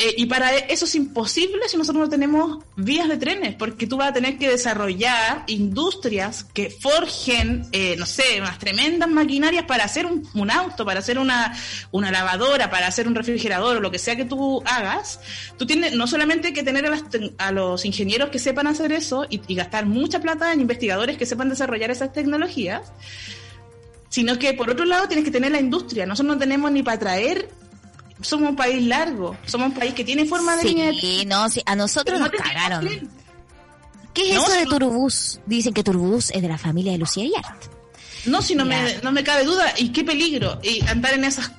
[0.00, 3.96] Eh, y para eso es imposible si nosotros no tenemos vías de trenes, porque tú
[3.96, 9.82] vas a tener que desarrollar industrias que forjen, eh, no sé, unas tremendas maquinarias para
[9.82, 11.52] hacer un, auto, para hacer una,
[11.92, 15.18] lavadora, para hacer un refrigerador o lo que sea que tú hagas.
[15.56, 17.02] Tú tienes no solamente que tener a, las
[17.38, 21.26] a los ingenieros que sepan hacer eso y, y gastar mucha plata en investigadores que
[21.26, 22.92] sepan desarrollar esas tecnologías,
[24.10, 26.06] sino que por otro lado tienes que tener la industria.
[26.06, 27.48] Nosotros no tenemos ni para traer
[28.20, 31.48] somos un país largo, somos un país que tiene forma de línea de Sí, no,
[31.48, 32.86] sí, a nosotros pero nos cagaron.
[32.86, 33.10] tren.
[34.14, 34.64] ¿Qué es No, eso de.
[34.66, 35.40] Turbus?
[35.46, 37.64] Dicen que Turbus es de la familia de Lucía Yart.
[38.26, 39.72] No, si no me, no me cabe duda.
[39.76, 41.52] Y qué peligro y andar en esas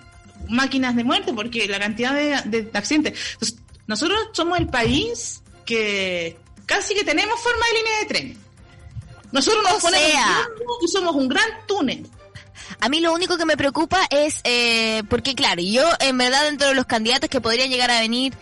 [0.50, 3.18] máquinas de muerte, porque la cantidad de, de accidentes.
[3.34, 8.38] Entonces, nosotros somos el país que casi que tenemos forma de línea de tren.
[9.32, 10.48] Nosotros nos O ponemos sea.
[10.84, 12.06] y somos un gran túnel.
[12.80, 16.70] A mí lo único que me preocupa es, eh, porque claro, yo en verdad dentro
[16.70, 18.34] de los candidatos que podrían llegar a venir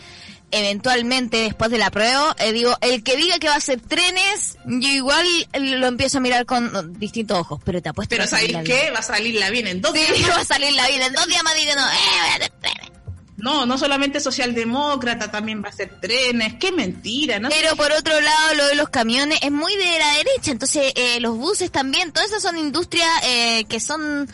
[0.51, 4.57] eventualmente después de la prueba, eh, digo, el que diga que va a hacer trenes,
[4.65, 5.27] yo igual
[5.59, 8.91] lo empiezo a mirar con distintos ojos, pero te apuesto Pero ¿sabéis qué?
[8.91, 10.07] Va a salir la bien en dos días.
[10.15, 11.07] Sí, va a salir la vida.
[11.07, 12.96] En dos días más digo, no, eh, voy a hacer trenes.
[13.37, 16.55] No, no solamente socialdemócrata, también va a ser trenes.
[16.55, 17.49] Qué mentira, ¿no?
[17.49, 21.19] Pero por otro lado, lo de los camiones es muy de la derecha, entonces eh,
[21.19, 24.27] los buses también, todas esas son industrias eh, que son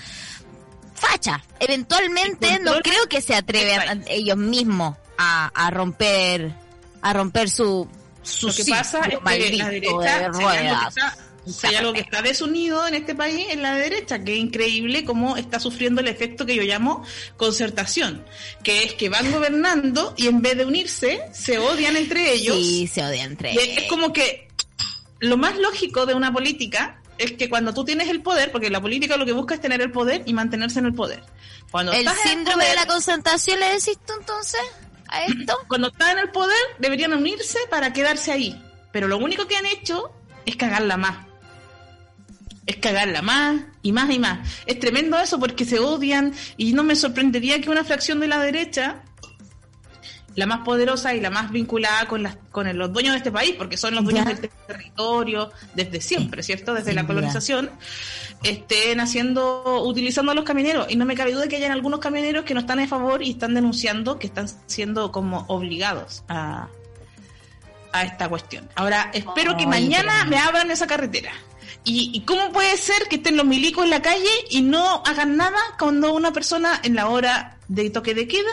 [0.96, 1.42] fachas.
[1.60, 6.54] Eventualmente no creo que se atreven del ellos mismos a, a romper
[7.02, 7.88] a romper su
[8.24, 10.44] su Lo que pasa es que la de derecha, si
[11.46, 13.76] hay algo que está, si hay algo que está desunido en este país, es la
[13.76, 17.04] derecha, que es increíble cómo está sufriendo el efecto que yo llamo
[17.38, 18.26] concertación,
[18.64, 22.56] que es que van gobernando y en vez de unirse, se odian entre ellos.
[22.56, 24.48] Sí, se odian entre Y es es como que
[25.20, 28.82] lo más lógico de una política es que cuando tú tienes el poder, porque la
[28.82, 31.24] política lo que busca es tener el poder y mantenerse en el poder.
[31.72, 34.62] Cuando El estás en el síndrome de la concentración, ¿le decís tú entonces
[35.08, 35.58] a esto?
[35.68, 38.62] cuando están en el poder deberían unirse para quedarse ahí.
[38.92, 40.12] Pero lo único que han hecho
[40.46, 41.26] es cagarla más.
[42.66, 44.48] Es cagarla más y más y más.
[44.66, 48.40] Es tremendo eso porque se odian y no me sorprendería que una fracción de la
[48.40, 49.04] derecha,
[50.36, 53.54] la más poderosa y la más vinculada con, las, con los dueños de este país,
[53.58, 54.34] porque son los dueños Ya.
[54.34, 56.74] del territorio desde siempre, ¿cierto?
[56.74, 57.70] Desde la colonización,
[58.44, 60.88] estén haciendo, utilizando a los camioneros.
[60.90, 63.32] Y no me cabe duda que hayan algunos camioneros que no están a favor y
[63.32, 66.68] están denunciando que están siendo como obligados a,
[67.92, 68.68] a esta cuestión.
[68.76, 71.32] Ahora, espero que mañana me abran esa carretera.
[71.86, 75.36] ¿Y, y cómo puede ser que estén los milicos en la calle y no hagan
[75.36, 78.52] nada cuando una persona en la hora de toque de queda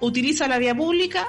[0.00, 1.26] utiliza la vía pública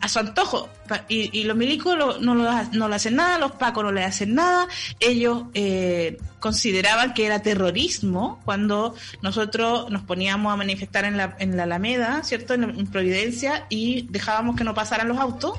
[0.00, 0.70] a su antojo?
[1.08, 4.02] Y, y los milicos lo- no, lo, no le hacen nada, los pacos no le
[4.02, 4.66] hacen nada.
[4.98, 11.54] Ellos eh, consideraban que era terrorismo cuando nosotros nos poníamos a manifestar en la, en
[11.56, 12.54] la Alameda, ¿cierto?
[12.54, 15.58] En, en Providencia y dejábamos que no pasaran los autos.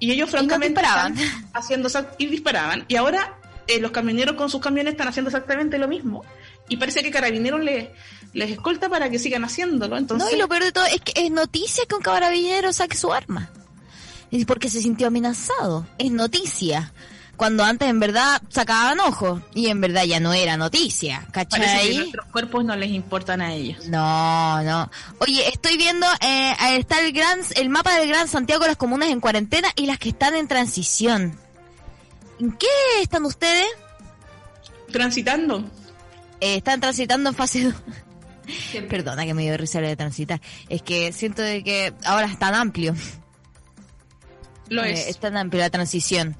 [0.00, 1.14] Y ellos francamente disparaban.
[1.52, 2.84] haciendo y disparaban.
[2.88, 3.34] Y ahora
[3.68, 6.24] eh, los camioneros con sus camiones están haciendo exactamente lo mismo.
[6.68, 7.88] Y parece que Carabineros les,
[8.32, 9.96] les escolta para que sigan haciéndolo.
[9.96, 12.96] Entonces, No, y lo peor de todo es que es noticia que un carabinero saque
[12.96, 13.50] su arma.
[14.30, 15.86] Es porque se sintió amenazado.
[15.96, 16.92] Es noticia.
[17.36, 19.40] Cuando antes en verdad sacaban ojos.
[19.54, 21.26] Y en verdad ya no era noticia.
[21.32, 21.96] parece que ¿Cachai?
[21.96, 23.86] nuestros cuerpos no les importan a ellos.
[23.86, 24.90] No, no.
[25.20, 29.20] Oye, estoy viendo, eh, está el gran, el mapa del Gran Santiago, las comunas en
[29.20, 31.38] cuarentena y las que están en transición.
[32.40, 32.66] ¿En qué
[33.02, 33.66] están ustedes?
[34.92, 35.64] Transitando.
[36.40, 37.74] Eh, están transitando en fase 2.
[38.88, 40.40] Perdona que me dio risa lo de transitar.
[40.68, 42.94] Es que siento de que ahora es tan amplio.
[44.68, 45.08] Lo Eh, es.
[45.08, 46.36] es tan amplio la transición.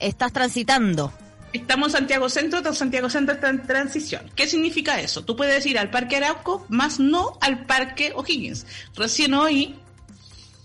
[0.00, 1.12] Estás transitando.
[1.52, 4.30] Estamos en Santiago Centro, Santiago Centro está en transición.
[4.34, 5.24] ¿Qué significa eso?
[5.24, 8.66] Tú puedes ir al Parque Arauco, más no al Parque O'Higgins.
[8.94, 9.78] Recién hoy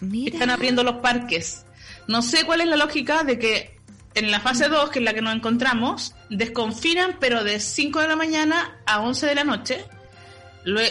[0.02, 0.34] Mira.
[0.34, 1.66] están abriendo los parques.
[2.08, 3.80] No sé cuál es la lógica de que
[4.13, 8.08] en la fase 2, que es la que nos encontramos, desconfinan, pero de 5 de
[8.08, 9.86] la mañana a 11 de la noche,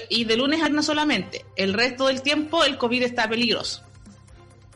[0.09, 1.45] y de lunes a viernes solamente.
[1.57, 3.83] El resto del tiempo el COVID está peligroso.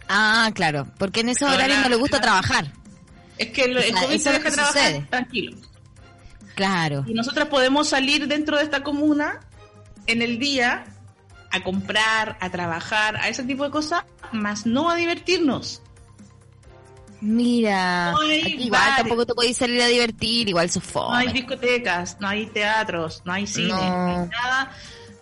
[0.08, 0.86] Ah, claro.
[0.98, 2.70] Porque en esos horarios no le gusta trabajar.
[3.38, 5.06] Es que el, COVID se deja trabajar sucede.
[5.10, 5.56] tranquilo.
[6.54, 7.04] Claro.
[7.06, 9.40] Y nosotras podemos salir dentro de esta comuna
[10.06, 10.84] en el día
[11.50, 15.82] a comprar, a trabajar, a ese tipo de cosas, más no a divertirnos.
[17.24, 18.12] Mira.
[18.12, 18.96] No hay Aquí igual bares.
[18.98, 20.48] tampoco te podéis salir a divertir.
[20.48, 23.76] Igual sos No hay discotecas, no hay teatros, no hay cine, No.
[23.78, 24.70] no hay nada,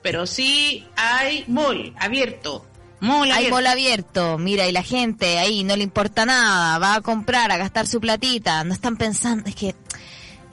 [0.03, 2.67] pero sí hay mall abierto.
[3.01, 3.55] Mall Hay abierto.
[3.57, 7.57] mall abierto, mira, y la gente ahí no le importa nada, va a comprar, a
[7.57, 9.75] gastar su platita, no están pensando, es que,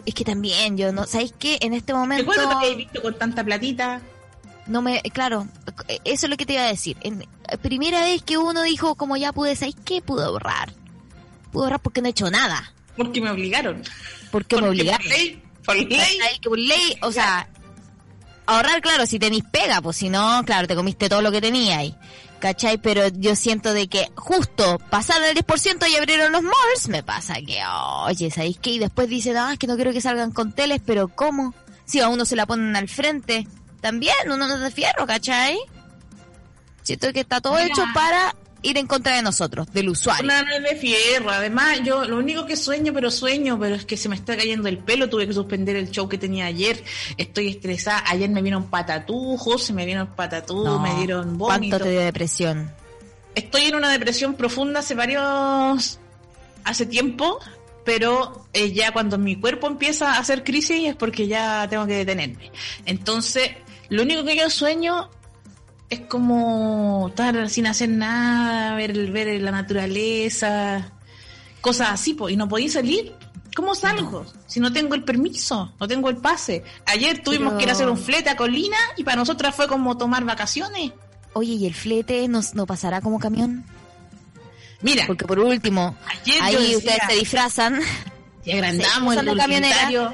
[0.06, 1.58] es que también yo no, ¿sabéis qué?
[1.62, 4.02] En este ¿Te momento acuerdas que he visto con tanta platita?
[4.66, 5.48] no me, claro,
[6.06, 6.98] eso es lo que te iba a decir.
[7.02, 7.24] En,
[7.62, 10.02] primera vez que uno dijo, como ya pude, ¿sabéis qué?
[10.02, 10.74] Pude ahorrar.
[11.52, 12.74] Pude ahorrar porque no he hecho nada.
[12.96, 13.82] Porque me obligaron.
[14.32, 15.08] Porque me Porque obligaron.
[15.66, 16.98] Por ley, por ley.
[17.02, 17.48] O sea,
[18.46, 21.94] ahorrar, claro, si tenéis pega, pues si no, claro, te comiste todo lo que teníais.
[22.40, 22.78] ¿Cachai?
[22.78, 27.36] Pero yo siento de que justo pasaron el 10% y abrieron los malls, me pasa
[27.36, 27.62] que,
[28.06, 28.72] oye, ¿sabéis qué?
[28.72, 31.54] Y después dicen, ah, es que no quiero que salgan con teles, pero ¿cómo?
[31.84, 33.46] Si a uno se la ponen al frente,
[33.82, 35.58] también uno no es de fierro, ¿cachai?
[36.84, 37.66] Siento que está todo Mira.
[37.68, 40.26] hecho para ir en contra de nosotros, del usuario.
[40.26, 41.30] Una no es de fierro.
[41.30, 44.68] Además, yo lo único que sueño, pero sueño, pero es que se me está cayendo
[44.68, 45.10] el pelo.
[45.10, 46.84] Tuve que suspender el show que tenía ayer.
[47.18, 48.04] Estoy estresada.
[48.08, 51.78] Ayer me vieron patatujos, se me vieron patatú, No, me dieron vómito.
[51.78, 52.72] ¿Cuánto te dio depresión?
[53.36, 56.00] Estoy en una depresión profunda hace varios.
[56.64, 57.40] hace tiempo.
[57.86, 61.96] Pero eh, ya cuando mi cuerpo empieza a hacer crisis es porque ya tengo que
[61.96, 62.52] detenerme.
[62.86, 63.52] Entonces,
[63.88, 65.10] lo único que yo sueño
[65.90, 70.92] es como estar sin hacer nada, ver, ver la naturaleza,
[71.62, 73.14] cosas así, pues, y no podéis salir.
[73.56, 74.26] ¿Cómo salgo?
[74.46, 76.64] Si no tengo el permiso, no tengo el pase.
[76.86, 79.68] Ayer tuvimos Pero- que ir a hacer un flete a Colina y para nosotras fue
[79.68, 80.92] como tomar vacaciones.
[81.34, 83.66] Oye, ¿y el flete no, no pasará como camión?
[84.82, 87.80] Mira, Porque por último, Ayer ahí decía- ustedes se disfrazan.
[88.46, 90.14] y agrandamos el utilitario.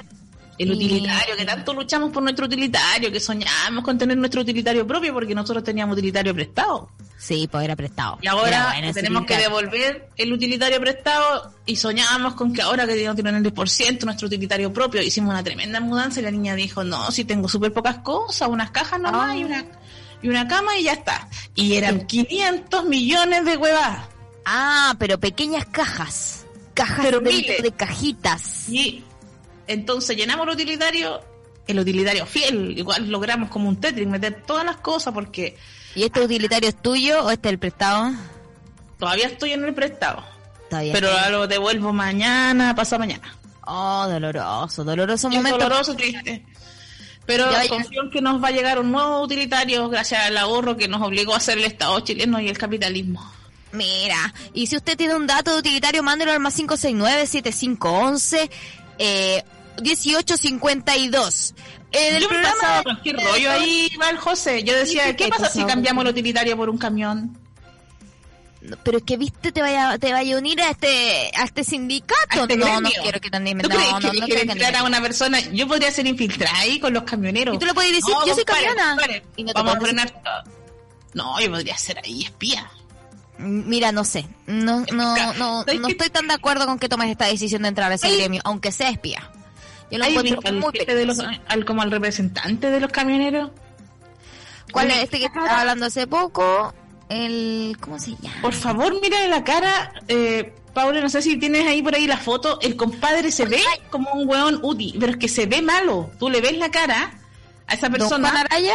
[0.58, 4.88] El Y- utilitario, que tanto luchamos por nuestro utilitario, que soñamos con tener nuestro utilitario
[4.88, 6.90] propio porque nosotros teníamos utilitario prestado.
[7.18, 8.18] Sí, pues era prestado.
[8.22, 13.04] Y ahora bueno tenemos que devolver el utilitario prestado y soñábamos con que ahora que
[13.06, 16.84] no tienen el 10% nuestro utilitario propio, hicimos una tremenda mudanza y la niña dijo,
[16.84, 19.38] no, si tengo súper pocas cosas, unas cajas nomás Ah.
[19.38, 19.66] y, una,
[20.22, 21.28] y una cama y ya está.
[21.56, 24.08] Y eran 500 millones de huevas.
[24.46, 26.46] Ah, pero pequeñas cajas.
[26.74, 27.64] Cajas Pero dentro miles.
[27.64, 28.70] de cajitas.
[28.70, 29.05] Y
[29.68, 31.22] entonces llenamos el utilitario,
[31.68, 35.58] el utilitario fiel, igual logramos como un Tetris meter todas las cosas porque
[35.96, 38.12] ¿Y este utilitario es tuyo o este es el prestado?
[39.00, 40.24] todavía estoy en el prestado.
[40.70, 43.36] Todavía Pero lo devuelvo mañana, pasado mañana.
[43.68, 45.58] Oh, doloroso, doloroso es momento.
[45.58, 46.46] doloroso, triste.
[47.26, 47.70] Pero Ya, ya.
[47.70, 51.02] confío en que nos va a llegar un nuevo utilitario gracias al ahorro que nos
[51.02, 53.32] obligó a hacer el Estado chileno y el capitalismo.
[53.72, 58.50] Mira, y si usted tiene un dato de utilitario, mándelo al más 569-7511
[59.00, 59.44] eh,
[59.82, 61.54] 1852.
[61.92, 64.64] En el Yo me pasaba cualquier rollo ahí, va el José.
[64.64, 67.38] Yo decía, ¿qué ¿qué pasa si cambiamos el utilitario por un camión?
[68.62, 71.64] No, Pero es que viste te vaya te vaya a unir a este a este
[71.64, 72.40] sindicato.
[72.40, 73.62] A este no, no quiero que te animen.
[73.64, 75.40] ¿Tú No, crees no, que no, quiero que entrar a una persona?
[75.40, 77.56] Yo podría ser infiltrada ahí con los camioneros.
[77.56, 78.98] Y tú le puedes decir, yo soy camiona.
[79.36, 80.56] Y no Vamos a frenar todo.
[81.14, 82.70] No, yo podría ser ahí espía.
[83.38, 84.26] Mira, no sé.
[84.48, 87.70] No, no, no, ¿Sabes no estoy tan de acuerdo con que tomes esta decisión de
[87.70, 89.32] entrar a ese gremio, aunque sea espía.
[89.96, 91.44] Yo lo encuentro al muy jefe de los, peligroso.
[91.48, 93.52] al, como al representante de los camioneros.
[94.72, 96.74] ¿Cuál es este que estaba hablando hace poco?
[97.10, 97.78] El...
[97.80, 98.42] ¿Cómo se llama?
[98.42, 102.18] Por favor, mira la cara, eh, Paula, no sé si tienes ahí por ahí la
[102.18, 106.10] foto, el compadre se ve como un weón útil, pero es que se ve malo.
[106.20, 107.14] Tú le ves la cara
[107.68, 108.74] a esa ¿Don persona, Juan Araya?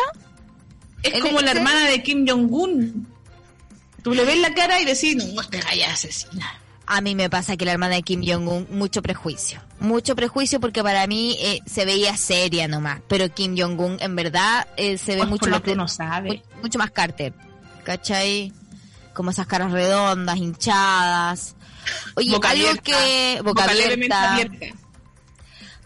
[1.03, 3.07] es ¿él como la hermana de Kim Jong-un.
[4.03, 6.59] Tú le ves la cara y decís, no, esta galla asesina.
[6.93, 9.61] A mí me pasa que la hermana de Kim Jong-un, mucho prejuicio.
[9.79, 13.01] Mucho prejuicio porque para mí eh, se veía seria nomás.
[13.09, 16.43] Pero Kim Jong-un en verdad eh, se ve Pues mucho más, que uno sabe.
[16.57, 17.33] mu- mucho más Carter.
[17.85, 18.53] ¿Cachai?
[19.15, 21.55] Como esas caras redondas, hinchadas.
[22.17, 23.41] Oye, Boca algo abierta, que...
[23.45, 24.55] Boca, levemente abierta.
[24.57, 24.79] abierta.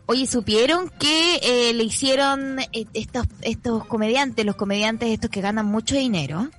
[0.06, 5.66] Oye, ¿supieron que eh, le hicieron eh, estos estos comediantes, los comediantes estos que ganan
[5.66, 6.50] mucho dinero?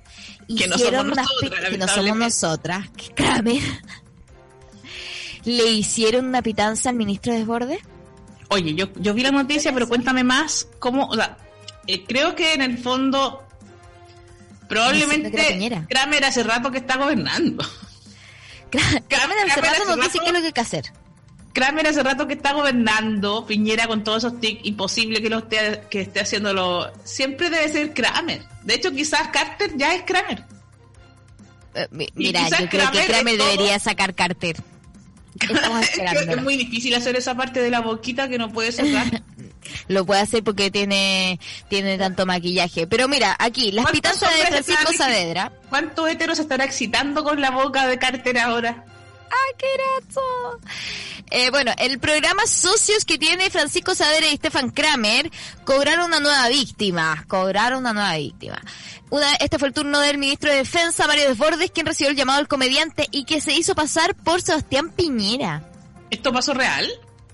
[0.48, 3.62] Que no hicieron somos unas nosotras, que no somos nosotras, que Kramer
[5.46, 7.78] le hicieron una pitanza al ministro de Desbordes.
[8.48, 11.38] Oye, yo, yo vi la noticia, pero cuéntame más cómo, o sea,
[11.86, 13.42] eh, creo que en el fondo
[14.68, 15.30] probablemente.
[15.88, 17.64] Kramer hace rato que está gobernando.
[18.70, 20.92] Kramer hace rato nos dice qué es lo que hay que hacer.
[21.52, 25.82] Kramer hace rato que está gobernando, Piñera con todos esos tics, imposible que lo esté,
[25.88, 26.92] que esté haciéndolo.
[27.04, 28.42] Siempre debe ser Kramer.
[28.62, 30.44] De hecho, quizás Carter ya es Kramer.
[31.74, 34.56] Eh, Mira, yo creo que Kramer todo- debería sacar Carter.
[35.40, 36.32] Estamos Es que esperando.
[36.36, 39.22] es muy difícil hacer esa parte de la boquita que no puede cerrar.
[39.88, 42.86] Lo puede hacer porque tiene tiene tanto maquillaje.
[42.86, 45.52] Pero mira, aquí, las ¿Cuántos pitanzas de Francisco Saavedra.
[45.68, 48.84] ¿Cuántos heteros estará excitando con la boca de Carter ahora?
[49.30, 50.60] ¡Ay, qué grato!
[51.30, 55.30] Eh, bueno, el programa Socios que tiene Francisco Saavedra y Stefan Kramer
[55.64, 57.24] cobraron una nueva víctima.
[57.28, 58.60] Cobraron una nueva víctima.
[59.10, 62.38] Una, este fue el turno del ministro de Defensa, Mario Desbordes, quien recibió el llamado
[62.38, 65.62] del comediante y que se hizo pasar por Sebastián Piñera.
[66.10, 66.84] ¿Esto pasó real?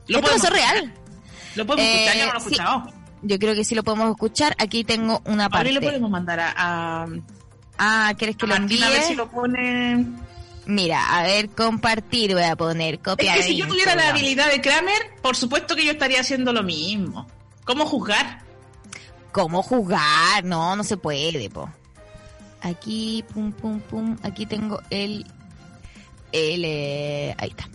[0.09, 0.75] Esto podemos pasó escuchar?
[0.75, 0.95] real.
[1.55, 2.17] ¿Lo podemos Eh, escuchar?
[2.19, 2.47] Yo no lo he sí.
[2.53, 2.93] escuchado.
[3.25, 4.55] Yo creo que sí lo podemos escuchar.
[4.59, 5.87] Aquí tengo una Ahora le parte.
[5.87, 7.07] podemos mandar a, a,
[7.79, 8.83] Ah, ¿quieres que a lo envíe?
[8.83, 10.07] A ver si lo pone...
[10.67, 13.37] Mira, a ver, compartir, voy a poner Es copiar.
[13.39, 16.63] que si yo tuviera la habilidad de Kramer, por supuesto que yo estaría haciendo lo
[16.63, 17.27] mismo.
[17.65, 18.41] ¿Cómo juzgar?
[19.33, 20.45] ¿Cómo jugar?
[20.45, 21.69] No, no se puede, po.
[22.61, 24.17] Aquí, pum, pum, pum.
[24.23, 25.27] Aquí tengo el.
[26.31, 26.65] El.
[26.65, 27.69] eh, ahí está.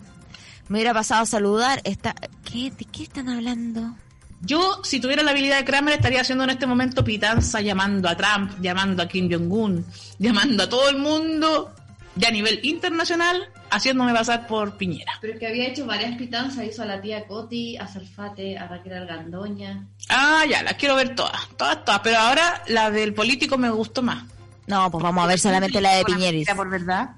[0.68, 1.80] Me hubiera pasado a saludar.
[1.84, 2.14] Está,
[2.50, 3.94] ¿qué, ¿De qué están hablando?
[4.40, 8.16] Yo, si tuviera la habilidad de Kramer, estaría haciendo en este momento pitanza, llamando a
[8.16, 9.84] Trump, llamando a Kim Jong-un,
[10.18, 11.74] llamando a todo el mundo,
[12.18, 15.12] ya a nivel internacional, haciéndome pasar por Piñera.
[15.20, 18.92] Pero que había hecho varias pitanzas, hizo a la tía Coti, a Salfate, a Raquel
[18.94, 19.86] Argandoña.
[20.08, 22.00] Ah, ya, las quiero ver todas, todas, todas.
[22.00, 24.24] Pero ahora la del político me gustó más.
[24.66, 26.48] No, pues vamos a ver solamente la de Piñeris.
[26.54, 27.10] por verdad.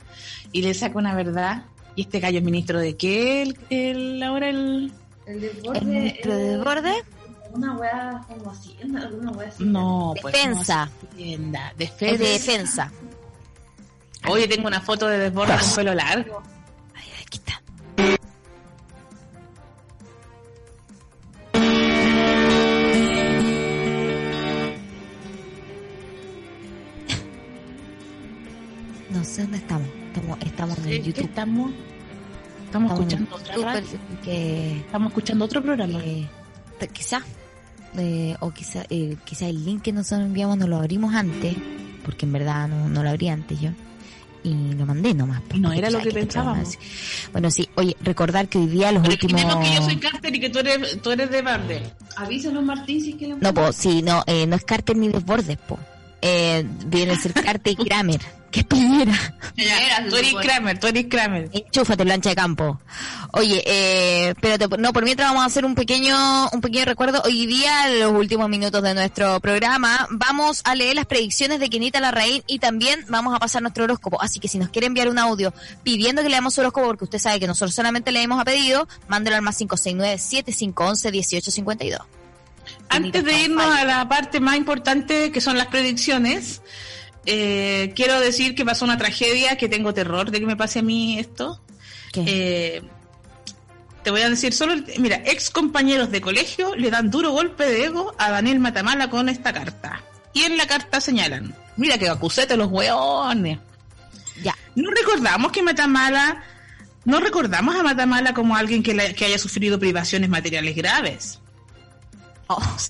[0.52, 1.62] Y le saco una verdad.
[1.96, 3.42] Y este gallo es ministro de qué?
[3.42, 4.92] El, el- ahora el...
[5.26, 7.02] El de ¿El ministro de Desbordes?
[7.52, 9.64] Una weá como hacienda, alguna weá así.
[9.64, 10.86] No, pues Defensa.
[10.86, 11.72] no, Hacienda.
[11.78, 12.92] Es de Defensa.
[14.28, 16.42] Oye, tengo una foto de desborda con pelo largo.
[16.94, 17.60] Ay, aquí está.
[29.10, 29.88] No sé dónde estamos.
[30.14, 31.24] Estamos, estamos en Sí, YouTube.
[31.24, 31.70] Estamos,
[32.64, 33.98] estamos Estamos escuchando en otra YouTube, radio.
[34.24, 35.98] que Estamos escuchando otro programa.
[36.04, 36.28] eh,
[36.92, 37.22] quizá
[37.98, 41.56] eh, o quizá eh, quizá el link que nosotros enviamos no lo abrimos antes
[42.04, 43.70] porque en verdad no, no lo abrí antes yo
[44.42, 46.78] y lo mandé nomás No era lo que pensábamos.
[47.32, 50.40] bueno sí oye recordar que hoy día los Pero últimos que yo soy Carter y
[50.40, 51.82] que tú eres, tú eres de Barde.
[52.16, 55.08] Avísanos, Martín, si es que le no pues sí no eh, no es Carter ni
[55.08, 55.78] Desbordes po
[56.22, 58.20] eh, viene a ser Carter y Kramer
[58.50, 59.12] que es Piñera
[59.54, 60.34] Piñera, tú eres.
[60.34, 61.48] Kramer, tú eres Kramer.
[61.52, 62.80] Enchúfate, lancha de campo.
[63.32, 67.22] Oye, eh, espérate, no, por mientras vamos a hacer un pequeño, un pequeño recuerdo.
[67.24, 71.70] Hoy día, en los últimos minutos de nuestro programa, vamos a leer las predicciones de
[71.70, 74.20] Kenita Larraín y también vamos a pasar nuestro horóscopo.
[74.22, 77.18] Así que si nos quiere enviar un audio pidiendo que leamos su horóscopo, porque usted
[77.18, 81.98] sabe que nosotros solamente leemos a pedido, mándelo al más 569-7511-1852.
[82.88, 86.60] Antes de irnos a la parte más importante, que son las predicciones,
[87.26, 90.82] eh, quiero decir que pasó una tragedia, que tengo terror de que me pase a
[90.82, 91.60] mí esto.
[92.14, 92.82] Eh,
[94.02, 97.84] te voy a decir solo, mira, ex compañeros de colegio le dan duro golpe de
[97.84, 100.02] ego a Daniel Matamala con esta carta.
[100.32, 103.58] Y en la carta señalan, mira que acusete los hueones.
[104.42, 104.56] ya.
[104.74, 106.42] No recordamos que Matamala,
[107.04, 111.39] no recordamos a Matamala como alguien que haya sufrido privaciones materiales graves.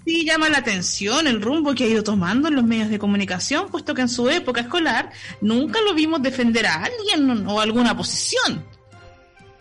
[0.04, 3.68] Sí llama la atención el rumbo que ha ido tomando en los medios de comunicación,
[3.68, 8.64] puesto que en su época escolar nunca lo vimos defender a alguien o alguna posición.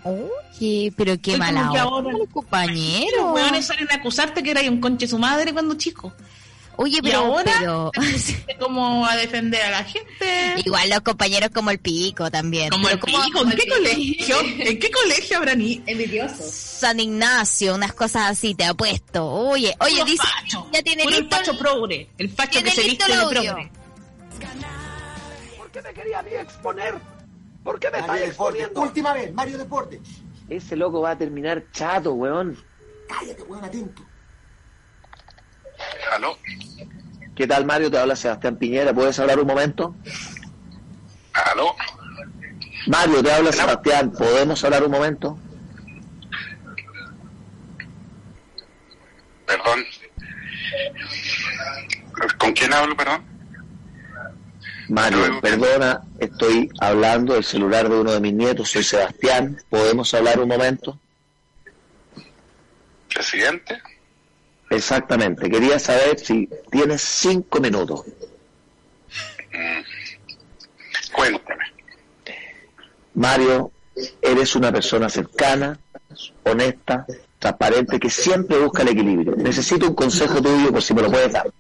[0.03, 2.27] Oye, pero qué Fue mala que ahora- los
[3.17, 6.13] Los hueones salen a acusarte que eras un conche su madre cuando chico.
[6.82, 7.91] Oye, Y pero, ahora pero-
[8.59, 10.53] como a defender a la gente.
[10.63, 12.69] igual los compañeros como el pico también.
[12.69, 14.38] Como Pero el como pico, ¿en qué colegio?
[14.41, 15.84] ¿En qué colegio habrán ido?
[15.88, 16.41] Envidioso.
[16.41, 19.25] San Ignacio, unas cosas así, te apuesto.
[19.25, 22.84] Oye, oye, dice, facho, ya tiene puro el listo facho progre, el facho que se
[22.84, 23.71] listo viste el de progre.
[25.57, 26.95] ¿Por qué me quería a mí exponer?
[27.61, 28.82] ¿Por qué me estáis exponiendo?
[28.82, 29.99] última vez, Mario Deporte.
[30.47, 32.57] Ese loco va a terminar chato, weón.
[33.09, 34.01] Cállate, weón, atento.
[36.11, 36.37] ¿Aló?
[37.35, 37.89] ¿Qué tal, Mario?
[37.89, 38.93] Te habla Sebastián Piñera.
[38.93, 39.95] ¿Puedes hablar un momento?
[41.33, 41.75] ¿Aló?
[42.87, 44.11] Mario, te habla Sebastián.
[44.11, 45.37] ¿Podemos hablar un momento?
[49.45, 49.85] Perdón.
[52.37, 53.23] ¿Con quién hablo, perdón?
[54.89, 58.71] Mario, perdona, estoy hablando del celular de uno de mis nietos.
[58.71, 59.61] Soy Sebastián.
[59.69, 60.99] ¿Podemos hablar un momento?
[63.07, 63.81] ¿Presidente?
[64.70, 65.49] Exactamente.
[65.49, 68.05] Quería saber si tienes cinco minutos.
[71.11, 71.63] Cuéntame.
[73.15, 73.72] Mario,
[74.22, 75.78] eres una persona cercana,
[76.43, 77.05] honesta,
[77.39, 79.36] transparente, que siempre busca el equilibrio.
[79.36, 81.51] Necesito un consejo tuyo por si me lo puedes dar.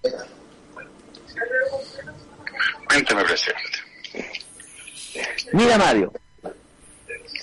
[2.87, 3.79] Cuéntame, presidente.
[5.53, 6.13] Mira, Mario,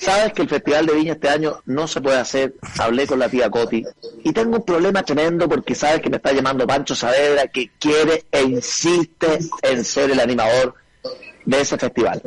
[0.00, 2.54] sabes que el Festival de Viña este año no se puede hacer.
[2.78, 3.84] Hablé con la tía Coti
[4.24, 8.24] y tengo un problema tremendo porque sabes que me está llamando Pancho Saavedra que quiere
[8.30, 10.74] e insiste en ser el animador
[11.44, 12.22] de ese festival.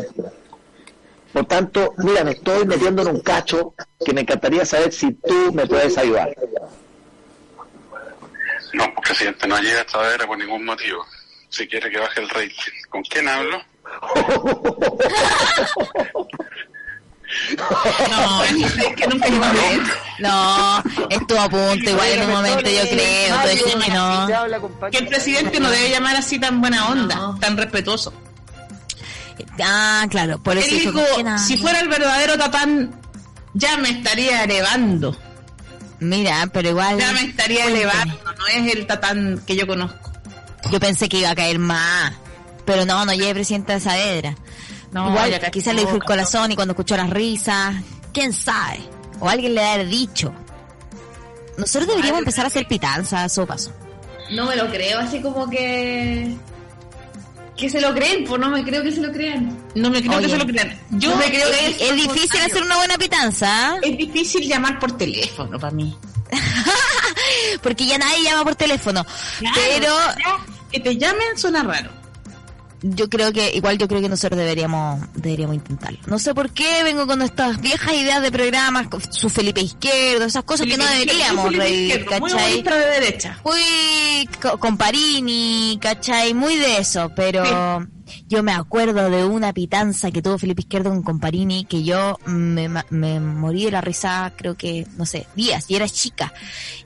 [1.34, 5.54] Por tanto, mira, me estoy metiendo en un cacho que me encantaría saber si tú
[5.54, 6.36] me puedes ayudar.
[8.74, 11.06] No, pues, presidente, no llega esta vera por ningún motivo.
[11.50, 12.72] Si quiere que baje el rating.
[12.90, 13.62] ¿Con quién hablo?
[18.10, 19.82] No, es que nunca llegó a ver.
[20.20, 24.28] No, estuvo a punto, igual en un momento yo creo, que no.
[24.92, 27.40] Que el presidente no debe llamar así tan buena onda, No.
[27.40, 28.14] tan respetuoso.
[29.64, 32.94] Ah, claro, por Él eso dijo, dijo, si fuera el verdadero tatán,
[33.54, 35.16] ya me estaría elevando.
[36.00, 40.12] Mira, pero igual Ya me estaría elevando, no es el tatán que yo conozco.
[40.72, 42.14] yo pensé que iba a caer más.
[42.66, 44.36] Pero no, no llegue presidente de Saavedra.
[44.92, 47.76] No, igual, quizás le dijo el corazón y cuando escuchó las risas,
[48.14, 48.80] quién sabe.
[49.20, 50.34] O alguien le ha dicho.
[51.58, 53.72] Nosotros deberíamos empezar a hacer pitanza a su paso.
[54.32, 56.36] No me lo creo, así como que.
[57.58, 59.58] Que se lo creen, pues no me creo que se lo crean.
[59.76, 60.28] No me creo Oye.
[60.28, 60.80] que se lo crean.
[60.92, 63.80] Yo No me creo que Es difícil hacer una buena pitanza, ¿eh?
[63.92, 65.98] Es difícil llamar por teléfono para mí.
[67.62, 69.06] porque ya nadie llama por teléfono.
[69.54, 70.38] Pero Ya,
[70.72, 71.99] que te llamen suena raro.
[72.82, 76.00] Yo creo que, igual yo creo que nosotros deberíamos, deberíamos intentarlo.
[76.08, 80.26] No sé por qué vengo con estas viejas ideas de programas, con su Felipe Izquierdo,
[80.26, 82.20] esas cosas que no deberíamos Muy ¿cachai?
[82.52, 83.40] bonita de derecha.
[83.44, 86.34] Muy co- con Parini, ¿cachai?
[86.34, 87.88] Muy de eso, pero
[88.28, 92.70] yo me acuerdo de una pitanza que tuvo Felipe Izquierdo con Comparini que yo me,
[92.90, 96.34] me morí de la risa, creo que, no sé, días, y era chica.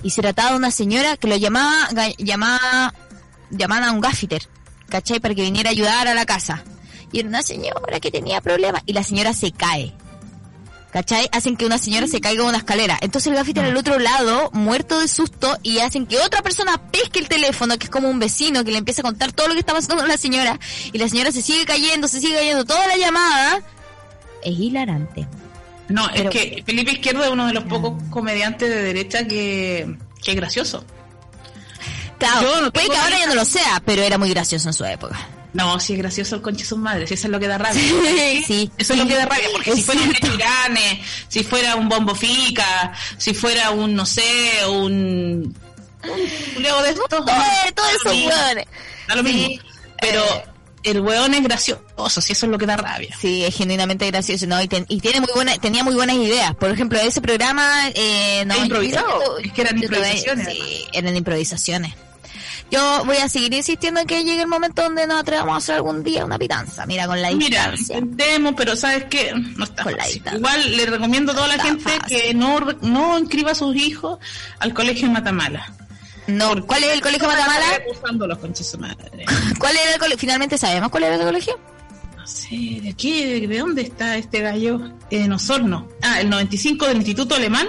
[0.02, 1.88] Y se trataba de una señora que lo llamaba,
[2.18, 2.94] llamaba,
[3.52, 4.48] llamaban a un gaffiter,
[4.94, 5.20] ¿cachai?
[5.20, 6.64] Para que viniera a ayudar a la casa.
[7.12, 9.92] Y era una señora que tenía problemas, y la señora se cae.
[10.92, 11.28] ¿Cachai?
[11.32, 13.00] Hacen que una señora se caiga de una escalera.
[13.02, 17.18] Entonces el gaffiter al otro lado, muerto de susto, y hacen que otra persona pesque
[17.18, 19.62] el teléfono, que es como un vecino, que le empieza a contar todo lo que
[19.62, 20.60] está pasando con la señora,
[20.92, 23.64] y la señora se sigue cayendo, se sigue cayendo toda la llamada.
[24.44, 25.28] Es hilarante.
[25.90, 29.98] No, Pero- es que Felipe Izquierdo es uno de los pocos comediantes de derecha que,
[30.24, 30.86] que es gracioso.
[32.32, 34.74] Claro, Yo no puede que ahora ya no lo sea, pero era muy gracioso en
[34.74, 35.20] su época.
[35.54, 37.80] No, si es gracioso el conche sus madres, si eso es lo que da rabia.
[38.48, 38.72] sí.
[38.78, 40.14] Eso es lo que da rabia, porque si fuera un.
[40.14, 44.24] Tirane, si fuera un Bombo Fica, si fuera un, no sé,
[44.68, 45.56] un...
[46.56, 47.08] un Leo de estos...
[47.08, 48.28] Todo, todo eso, Sí.
[49.08, 49.48] Da lo mismo.
[50.02, 50.24] Pero
[50.84, 53.16] el weón es gracioso, si eso es lo que da rabia.
[53.22, 54.62] Sí, es genuinamente gracioso, ¿no?
[54.62, 56.56] Y, ten- y tiene muy buena, tenía muy buenas ideas.
[56.56, 59.08] Por ejemplo, ese programa, eh, no, ¿Es improvisado?
[59.08, 60.48] yo- Es que eran improvisaciones.
[60.48, 61.94] Sí, eran improvisaciones.
[62.72, 65.76] Yo voy a seguir insistiendo en que llegue el momento donde nos atrevamos a hacer
[65.76, 66.86] algún día una pitanza.
[66.88, 67.98] Mira, con la Mira, distancia.
[68.00, 69.32] intentemos, pero ¿sabes qué?
[69.56, 70.14] No está Con la fácil.
[70.16, 70.38] distancia.
[70.40, 72.18] Igual le recomiendo a toda la gente fácil.
[72.22, 74.18] que no, no inscriba a sus hijos
[74.60, 75.72] al colegio en Matamala.
[76.26, 77.66] No, ¿cuál es el colegio Matamala?
[77.66, 79.26] Están acusando los conches madre.
[79.60, 80.18] ¿Cuál era el colegio?
[80.20, 81.60] Finalmente sabemos cuál era el colegio.
[82.18, 83.24] no sé, ¿de aquí?
[83.24, 84.80] ¿De, de dónde está este gallo?
[85.12, 85.90] En Osorno.
[86.02, 87.68] Ah, el 95 del Instituto Alemán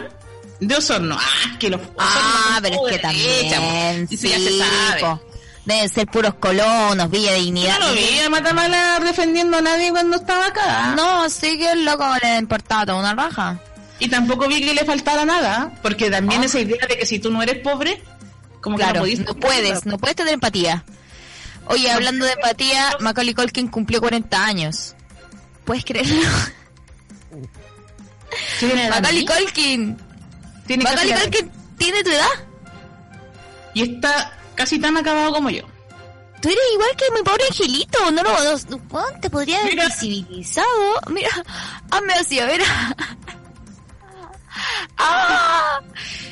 [0.61, 1.17] de Osorno.
[1.21, 4.09] Ah, que los Ah, pero es que también.
[4.11, 5.01] Eso ya se sí, sabe.
[5.01, 5.21] po.
[5.65, 7.79] Deben ser puros colonos, Villa Yo Dignidad.
[7.81, 10.95] no vi a Matamala defendiendo a nadie cuando estaba acá.
[10.95, 13.59] No, sí que el loco le importaba toda una raja.
[13.99, 16.47] Y tampoco vi que le faltara nada, porque también Ah.
[16.47, 18.03] esa idea de que si tú no eres pobre,
[18.61, 20.85] como que Claro, no, podís- no puedes, no puedes tener empatía.
[21.67, 24.95] Oye, hablando de empatía, Macaulay Culkin cumplió 40 años.
[25.65, 26.21] ¿Puedes creerlo?
[28.61, 29.97] ¿Tiene edad Macaulay mía?
[30.67, 32.27] Tiene casi la- Culkin tiene tu edad.
[33.75, 35.63] Y está casi tan acabado como yo.
[36.41, 38.11] Tú eres igual que mi pobre angelito.
[38.11, 39.87] No lo no, te podría haber Mira.
[39.87, 41.01] visibilizado.
[41.11, 41.31] Mira,
[41.91, 42.61] hazme así, a ver.
[44.97, 45.81] Ah.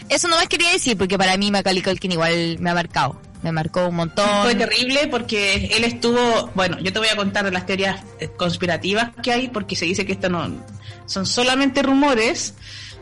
[0.08, 3.20] Eso no más quería decir porque para mí Macaulay Culkin igual me ha marcado.
[3.42, 4.28] Me marcó un montón.
[4.42, 8.28] Fue terrible porque él estuvo, bueno, yo te voy a contar de las teorías eh,
[8.36, 10.64] conspirativas que hay, porque se dice que esto no
[11.06, 12.54] son solamente rumores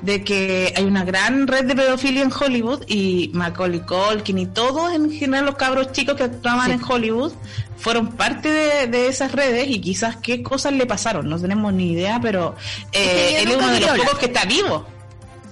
[0.03, 4.93] de que hay una gran red de pedofilia en Hollywood y Macaulay Culkin y todos
[4.95, 6.73] en general los cabros chicos que actuaban Sí.
[6.73, 7.33] en Hollywood
[7.77, 11.93] fueron parte de, de esas redes y quizás qué cosas le pasaron, no tenemos ni
[11.93, 12.55] idea, pero
[12.93, 14.07] eh, Es que yo él es uno de los hablar.
[14.07, 14.87] pocos que está vivo.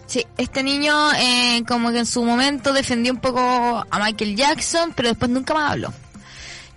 [0.06, 3.40] Sí, este niño eh, como que en su momento defendió un poco
[3.90, 5.92] a Michael Jackson, pero después nunca más habló.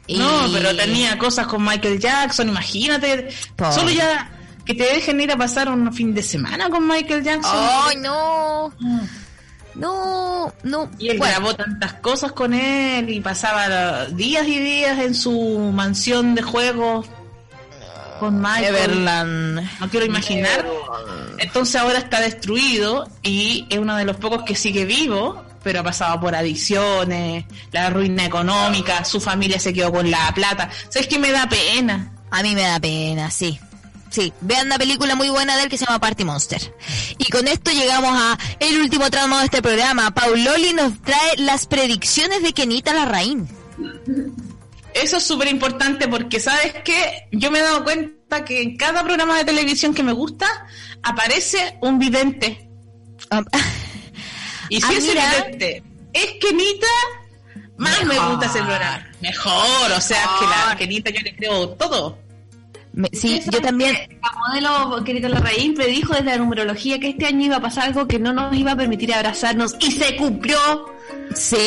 [0.08, 3.30] Y- No, pero tenía cosas con Michael Jackson, imagínate.
[3.74, 4.30] Solo ya
[4.66, 7.56] que te dejen ir a pasar un fin de semana con Michael Jackson.
[7.56, 8.74] ¡Ay, no!
[9.74, 10.92] No, no.
[11.00, 15.72] Y él Bueno, grabó tantas cosas con él y pasaba días y días en su
[15.74, 17.08] mansión de juegos
[18.20, 18.76] con Michael.
[18.76, 19.80] Everland.
[19.80, 20.66] No quiero imaginar.
[21.38, 25.84] Entonces ahora está destruido y es uno de los pocos que sigue vivo, pero ha
[25.84, 30.70] pasado por adicciones, la ruina económica, su familia se quedó con la plata.
[30.90, 32.12] ¿Sabes qué me da pena?
[32.30, 33.60] A mí me da pena, sí.
[34.12, 36.76] Sí, vean una película muy buena de él que se llama Party Monster.
[37.18, 40.12] Y con esto llegamos a el último tramo de este programa.
[40.14, 43.48] Pauloli nos trae las predicciones de Kenita Larraín.
[44.94, 47.30] Eso es súper importante porque, ¿sabes qué?
[47.32, 50.46] Yo me he dado cuenta que en cada programa de televisión que me gusta
[51.04, 52.68] aparece un vidente.
[53.30, 53.42] Ah,
[54.68, 56.88] Y si Ah, ese vidente es Kenita,
[57.78, 59.08] más me gusta ese programa.
[59.22, 62.20] Mejor, o sea, que la Kenita yo le creo todo.
[62.94, 63.96] Me- sí, yo también.
[64.22, 68.08] La modelo Querida Larraín predijo desde la numerología que este año iba a pasar algo
[68.08, 70.58] que no nos iba a permitir abrazarnos y se cumplió.
[71.36, 71.58] Sí,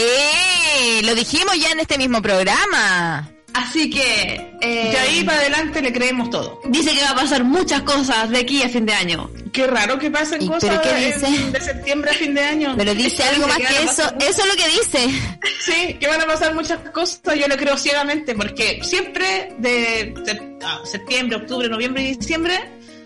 [1.05, 3.31] lo dijimos ya en este mismo programa.
[3.55, 6.61] Así que eh, De ahí para adelante le creemos todo.
[6.67, 9.31] dice que va a pasar muchas cosas de aquí a fin de año.
[9.53, 11.51] Qué raro que pasen ¿Y cosas pero qué en- dice?
[11.53, 12.75] de septiembre a fin de año.
[12.77, 14.03] Pero dice algo más que eso.
[14.21, 15.21] Eso es lo que dice.
[15.65, 20.59] Sí, que van a pasar muchas cosas, yo lo creo ciegamente, porque siempre de, de-
[20.63, 22.61] ah, septiembre, octubre, noviembre y diciembre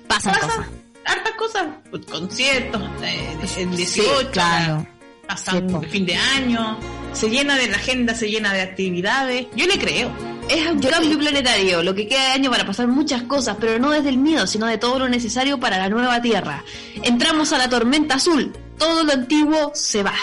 [0.08, 0.66] Pasan pasan cosas.
[1.04, 4.86] hartas cosas, pues, conciertos, eh, el 18, Sí, claro.
[5.28, 6.78] pasan Sí, fin de año,
[7.12, 10.10] se llena de la agenda, se llena de actividades, yo le creo.
[10.48, 13.90] Es un cambio planetario, lo que queda de año para pasar muchas cosas, pero no
[13.90, 16.64] desde el miedo, sino de todo lo necesario para la nueva Tierra.
[17.02, 20.14] Entramos a la tormenta azul, todo lo antiguo se va.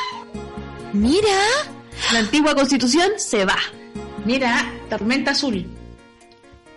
[0.93, 1.37] Mira.
[2.11, 3.57] La antigua constitución se va.
[4.25, 5.65] Mira, tormenta azul.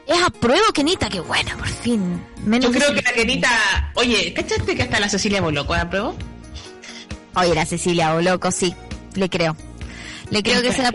[0.07, 2.23] Es a prueba, Kenita, qué bueno, por fin.
[2.45, 6.17] Menos Yo creo que que la querita, oye, ¿cachaste que hasta la Cecilia Boloco apruebo?
[7.35, 8.75] Oye, la Cecilia Boloco, sí,
[9.15, 9.57] le creo.
[10.31, 10.91] Le creo que se la.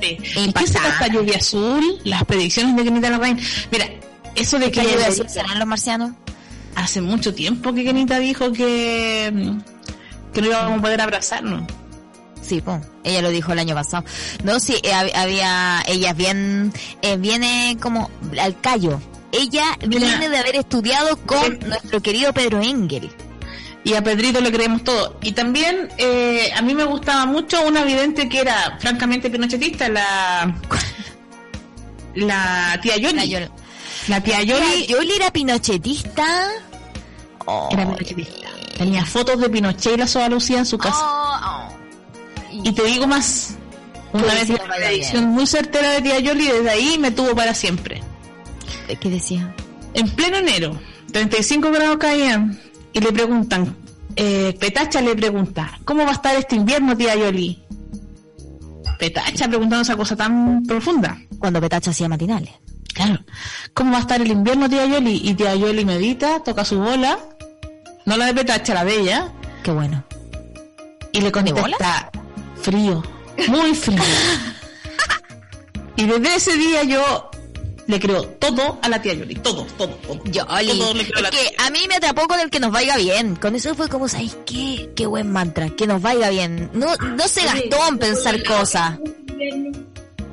[0.00, 0.18] Sí.
[0.36, 1.82] ¿Y qué será esta lluvia azul?
[2.04, 3.38] Las predicciones de Kenita Larraín.
[3.70, 3.86] Mira,
[4.34, 6.12] eso de que ¿Qué ayuda ella- serán los marcianos?
[6.74, 9.30] hace mucho tiempo que Kenita dijo que,
[10.32, 11.64] que no íbamos a poder abrazarnos.
[12.40, 12.80] Sí, po.
[13.04, 14.04] ella lo dijo el año pasado.
[14.42, 18.10] No, sí, eh, hab- había, ella bien, eh, viene como
[18.40, 19.00] al callo.
[19.32, 20.06] Ella Mira.
[20.08, 23.10] viene de haber estudiado con nuestro querido Pedro Engel.
[23.84, 25.18] Y a Pedrito le creemos todo.
[25.22, 30.54] Y también eh, a mí me gustaba mucho una vidente que era francamente pinochetista, la
[32.14, 33.14] la tía Yoli.
[33.16, 33.50] La Yol-
[34.08, 36.48] La tía Yoli Tía Yoli era pinochetista.
[37.46, 38.48] Oh, era pinochetista.
[38.78, 40.96] Tenía fotos de Pinochet y la Soa Lucía en su casa.
[40.98, 42.62] oh, oh.
[42.64, 43.56] Y te digo más.
[44.12, 48.02] Una vez una predicción muy certera de tía Yoli desde ahí me tuvo para siempre.
[49.00, 49.54] ¿Qué decía?
[49.94, 50.78] En pleno enero,
[51.12, 52.60] 35 grados caían
[52.92, 53.74] y le preguntan,
[54.16, 57.62] eh, Petacha le pregunta, ¿cómo va a estar este invierno, tía Yoli?
[58.98, 61.18] Petacha preguntando esa cosa tan profunda.
[61.38, 62.52] Cuando Petacha hacía matinales.
[62.94, 63.20] Claro.
[63.74, 65.20] ¿Cómo va a estar el invierno, tía Yoli?
[65.24, 67.18] Y tía Yoli medita, toca su bola,
[68.04, 69.32] no la de Petacha, la de ella,
[69.62, 70.04] Qué bueno.
[71.12, 72.10] y le contesta,
[72.60, 73.02] frío,
[73.48, 74.02] muy frío.
[75.96, 77.30] y desde ese día yo
[77.86, 80.22] le creo todo a la tía Yoli, todo, todo, todo.
[80.24, 81.66] Yoli, Todo le creo a la que tía.
[81.66, 83.36] a mí me atrapó con el que nos vaya bien.
[83.36, 84.90] Con eso fue como, ¿sabes qué?
[84.94, 86.70] Qué buen mantra, que nos vaya bien.
[86.72, 88.98] No, no se gastó en pensar cosas.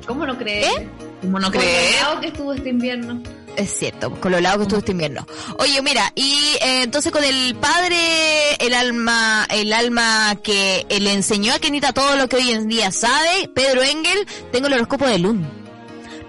[0.06, 0.66] ¿Cómo no crees?
[0.66, 0.88] ¿Eh?
[1.22, 1.96] ¿Cómo no Con lo crees?
[2.20, 3.22] que estuvo este invierno.
[3.56, 5.26] Es cierto, con lo helado que estuvo este invierno.
[5.58, 11.12] Oye, mira, y eh, entonces con el padre, el alma, el alma que eh, le
[11.12, 15.06] enseñó a Kenita todo lo que hoy en día sabe, Pedro Engel, tengo el horóscopo
[15.06, 15.59] de Lun.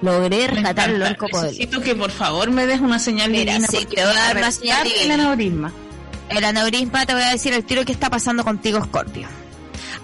[0.01, 1.17] Logré rescatar el de Lun.
[1.43, 4.37] Necesito que por favor me des una señal Mira, divina sí, te voy a dar
[4.37, 5.03] una señal divina.
[5.15, 5.71] el aneurisma.
[6.29, 9.27] El aneurisma te voy a decir el tiro que está pasando contigo, Scorpio.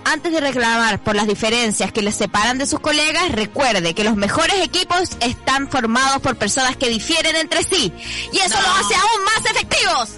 [0.05, 4.15] Antes de reclamar por las diferencias que les separan de sus colegas, recuerde que los
[4.15, 7.91] mejores equipos están formados por personas que difieren entre sí.
[8.31, 8.61] Y eso No.
[8.61, 10.09] los hace aún más efectivos.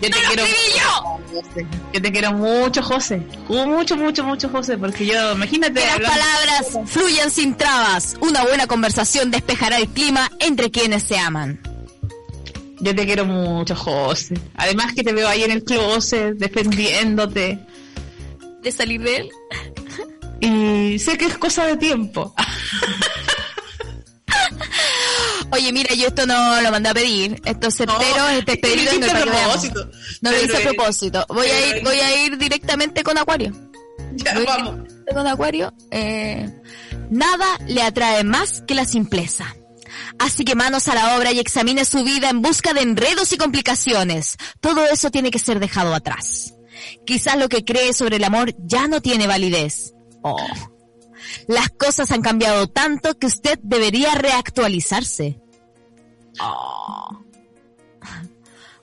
[0.00, 0.44] Yo ¡No te lo quiero
[0.76, 1.42] yo!
[1.92, 3.22] Yo te quiero mucho, José.
[3.48, 5.80] Mucho, mucho, mucho, José, porque yo, imagínate.
[5.80, 8.16] Que las palabras fluyan sin trabas.
[8.20, 11.60] Una buena conversación despejará el clima entre quienes se aman.
[12.78, 14.34] Yo te quiero mucho, José.
[14.54, 17.58] Además que te veo ahí en el closet, defendiéndote.
[18.62, 19.30] ¿De salir de él?
[20.40, 22.34] Y sé que es cosa de tiempo.
[25.52, 27.40] Oye, mira, yo esto no lo mandé a pedir.
[27.44, 29.36] Esto es certero, No, este lo pedido no veamos.
[29.44, 29.90] propósito.
[30.20, 31.26] No lo hice a propósito.
[31.28, 33.52] Voy a ir, voy a ir directamente con Acuario.
[34.16, 34.80] Ya, Voy vamos.
[35.12, 35.72] con Acuario.
[35.90, 36.50] Eh,
[37.10, 39.54] nada le atrae más que la simpleza.
[40.18, 43.36] Así que manos a la obra y examine su vida en busca de enredos y
[43.38, 44.36] complicaciones.
[44.60, 46.54] Todo eso tiene que ser dejado atrás.
[47.06, 49.92] Quizás lo que cree sobre el amor ya no tiene validez.
[50.22, 50.36] Oh.
[51.46, 55.38] Las cosas han cambiado tanto que usted debería reactualizarse.
[56.40, 57.22] Oh.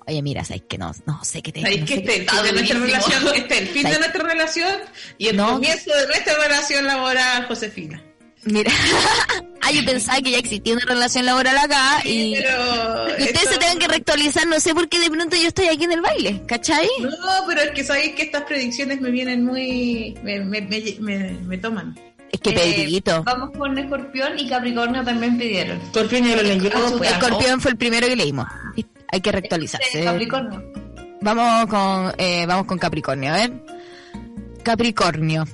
[0.06, 2.52] Oye, mira, sabes que no, no sé qué te Ahí no que este, fin de
[2.52, 4.70] nuestra relación, este, el fin de nuestra relación
[5.18, 5.54] y el No.
[5.54, 8.04] comienzo de nuestra relación laboral, Josefina.
[8.46, 8.70] Mira,
[9.62, 13.80] ah, yo pensaba que ya existía una relación laboral acá y, ustedes esto- se tengan
[13.80, 16.90] que reactualizar, no sé por qué de pronto yo estoy aquí en el baile, ¿cachai?
[17.00, 17.10] No,
[17.48, 20.18] pero es que sabéis que estas predicciones me vienen muy...
[20.24, 21.98] me, me, me, me, me toman.
[22.34, 25.80] Es que Eh, Pedrito, Vamos con Escorpión y Capricornio también pidieron.
[25.80, 26.70] Escorpión ya lo leyó.
[27.04, 28.48] Escorpión fue el primero que leímos.
[29.10, 30.02] Hay que reactualizarse.
[30.02, 30.62] Eh, Capricornio.
[31.22, 33.54] Vamos con, eh, vamos con Capricornio, a ver.
[34.64, 35.46] Capricornio.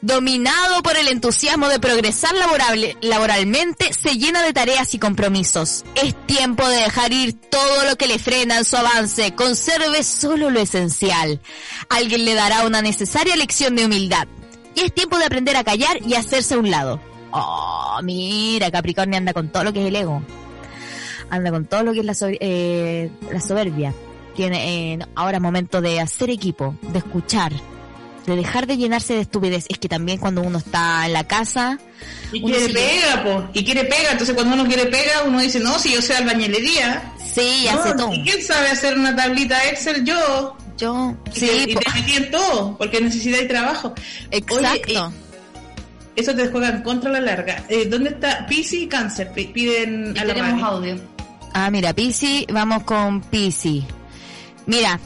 [0.00, 5.82] Dominado por el entusiasmo de progresar laborable- laboralmente, se llena de tareas y compromisos.
[5.94, 9.34] Es tiempo de dejar ir todo lo que le frena en su avance.
[9.34, 11.40] Conserve solo lo esencial.
[11.88, 14.28] Alguien le dará una necesaria lección de humildad.
[14.74, 17.00] Y es tiempo de aprender a callar y hacerse a un lado.
[17.32, 20.22] Oh, mira, Capricornio anda con todo lo que es el ego.
[21.30, 23.92] Anda con todo lo que es la, sobre- eh, la soberbia.
[24.36, 27.52] Tiene eh, ahora momento de hacer equipo, de escuchar,
[28.26, 29.64] de dejar de llenarse de estupidez.
[29.68, 31.78] Es que también cuando uno está en la casa,
[32.32, 33.44] Y quiere pega, po.
[33.52, 34.10] Y quiere pega.
[34.12, 37.12] Entonces cuando uno quiere pega, uno dice, no, si yo sé albañilería.
[37.24, 38.12] sí, No, hace todo.
[38.12, 40.04] ¿Y quién sabe hacer una tablita Excel?
[40.04, 40.56] Yo.
[40.84, 43.94] Yo, Y sí, te- y po- te metí en todo, porque necesitáis trabajo.
[44.30, 45.06] exacto.
[45.06, 45.14] Oye,
[46.16, 47.64] Eso te juega en contra a la larga.
[47.68, 48.46] Eh, ¿Dónde está?
[48.46, 49.32] Pisces y Cáncer.
[49.32, 50.96] P- Piden Y a la tenemos audio.
[51.54, 53.84] Ah, mira, Pisi, vamos con Pisi.
[54.66, 55.00] Mira,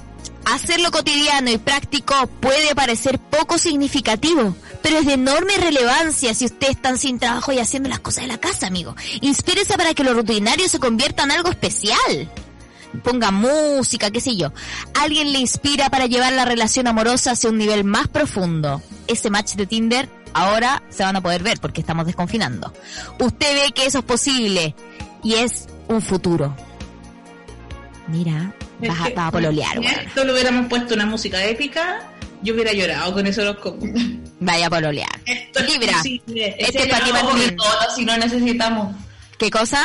[0.46, 6.70] hacerlo cotidiano y práctico puede parecer poco significativo, pero es de enorme relevancia si usted
[6.70, 8.94] está sin trabajo y haciendo las cosas de la casa, amigo.
[9.20, 12.30] Inspírese para que lo rutinario se convierta en algo especial.
[13.02, 14.52] Ponga música, qué sé yo.
[14.94, 18.82] Alguien le inspira para llevar la relación amorosa hacia un nivel más profundo.
[19.06, 22.72] Ese match de Tinder ahora se van a poder ver porque estamos desconfinando.
[23.18, 24.74] Usted ve que eso es posible
[25.22, 26.54] y es un futuro.
[28.08, 32.10] Mira, Es vas a, vas a pololear, si esto le hubiéramos puesto una música épica,
[32.42, 33.84] yo hubiera llorado con eso horóscopo.
[34.40, 35.20] Vaya a pololear.
[35.26, 36.00] Esto es Libra.
[36.58, 37.56] Este es para ti, Martín.
[37.56, 38.96] todos, si no necesitamos.
[39.38, 39.84] ¿Qué cosa?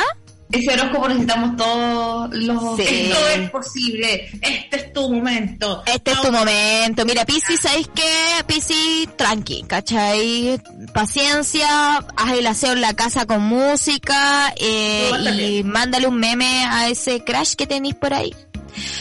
[0.52, 2.76] Ese horóscopo necesitamos todos los...
[2.76, 2.82] Sí.
[2.82, 4.30] Esto es posible.
[4.40, 5.82] Este es tu momento.
[5.86, 7.04] Este es tu momento.
[7.04, 8.44] Mira, Piscis, ¿sabéis qué?
[8.46, 10.60] Piscis, tranqui, ¿cachai?
[10.92, 16.88] Paciencia, haz el aseo en la casa con música eh, y mándale un meme a
[16.88, 18.34] ese crash que tenéis por ahí.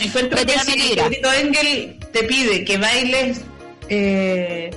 [0.01, 3.41] Encuentro Vete que si Engel te pide que bailes
[3.89, 4.69] eh,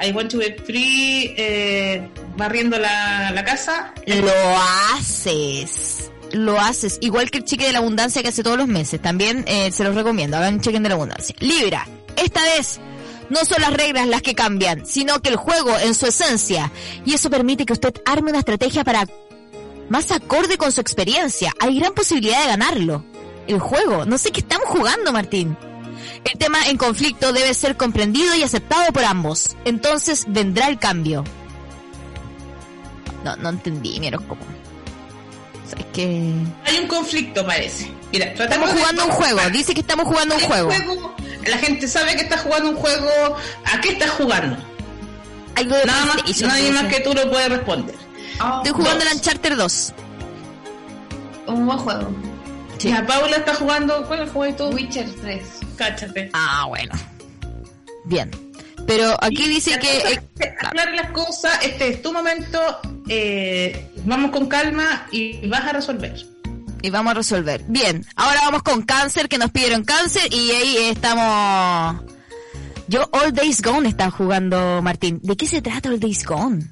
[0.00, 3.92] I Want to Be Free eh, barriendo la, la casa.
[4.06, 4.32] Lo
[4.94, 6.10] haces.
[6.32, 6.98] Lo haces.
[7.00, 9.00] Igual que el cheque de la abundancia que hace todos los meses.
[9.00, 10.36] También eh, se los recomiendo.
[10.36, 11.34] Hagan un cheque de la abundancia.
[11.38, 11.86] Libra.
[12.16, 12.80] Esta vez
[13.28, 16.70] no son las reglas las que cambian, sino que el juego en su esencia.
[17.04, 19.06] Y eso permite que usted arme una estrategia para
[19.88, 21.52] más acorde con su experiencia.
[21.60, 23.04] Hay gran posibilidad de ganarlo.
[23.46, 24.04] El juego.
[24.04, 25.56] No sé qué estamos jugando, Martín.
[26.24, 29.56] El tema en conflicto debe ser comprendido y aceptado por ambos.
[29.64, 31.24] Entonces vendrá el cambio.
[33.26, 34.46] No, no entendí mi horóscopo.
[35.66, 36.32] Es que
[36.64, 37.90] Hay un conflicto, parece.
[38.12, 39.40] Mira, estamos tratemos de- jugando un juego.
[39.50, 41.16] Dice que estamos jugando un El juego.
[41.44, 43.36] La gente sabe que estás jugando un juego.
[43.64, 44.56] ¿A qué estás jugando?
[45.56, 47.96] Algo de Nada más, nadie más que tú lo puede responder.
[48.62, 49.94] Estoy jugando el Uncharted 2.
[51.48, 52.08] Un buen juego.
[52.78, 52.88] Sí.
[52.90, 54.06] Ya, Paula está jugando.
[54.06, 54.64] ¿Cuál juego tú?
[54.68, 55.42] Witcher 3.
[55.76, 56.30] Cáchate.
[56.32, 56.92] Ah, bueno.
[58.04, 58.30] Bien.
[58.86, 60.12] Pero aquí dice que...
[60.14, 60.20] eh,
[60.94, 61.58] las cosas.
[61.64, 62.58] Este es tu momento.
[63.08, 66.14] eh, vamos con calma y vas a resolver.
[66.82, 67.62] y vamos a resolver.
[67.68, 72.02] Bien, ahora vamos con cáncer, que nos pidieron cáncer y ahí estamos...
[72.88, 75.18] Yo All Days Gone está jugando, Martín.
[75.22, 76.64] ¿De qué se trata All Days Gone?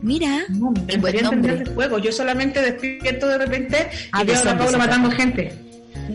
[0.00, 1.52] Mira, No, buen nombre.
[1.54, 1.98] el juego.
[1.98, 5.54] Yo solamente despierto de repente Ah, y de veo a la Paula matando gente.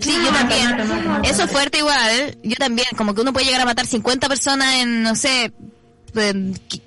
[0.02, 1.26] Sí, yo Mata, también.
[1.26, 2.38] Eso es fuerte igual.
[2.44, 2.88] Yo también.
[2.98, 5.52] Como que uno puede llegar a matar 50 personas en, no sé,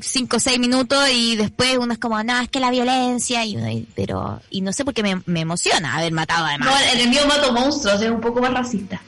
[0.00, 3.44] 5 o 6 minutos y después uno es como, no, es que la violencia.
[3.44, 6.68] Y uno, y- pero, y no sé por qué me, me emociona haber matado además.
[6.68, 9.00] No, el envío mato monstruos, es un poco más racista.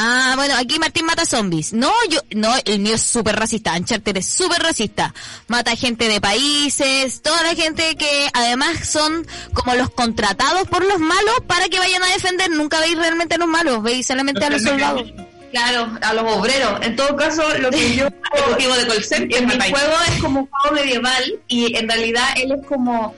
[0.00, 1.72] Ah, bueno, aquí Martín mata zombies.
[1.72, 3.76] No, yo, no, el mío es súper racista.
[3.76, 5.12] Uncharted es súper racista.
[5.48, 11.00] Mata gente de países, toda la gente que además son como los contratados por los
[11.00, 12.48] malos para que vayan a defender.
[12.48, 15.12] Nunca veis realmente a los malos, veis solamente a los soldados.
[15.50, 16.78] Claro, a los obreros.
[16.82, 20.40] En todo caso, lo que yo Ejecutivo de call center, en mi juego es como
[20.40, 23.14] un juego medieval y en realidad él es como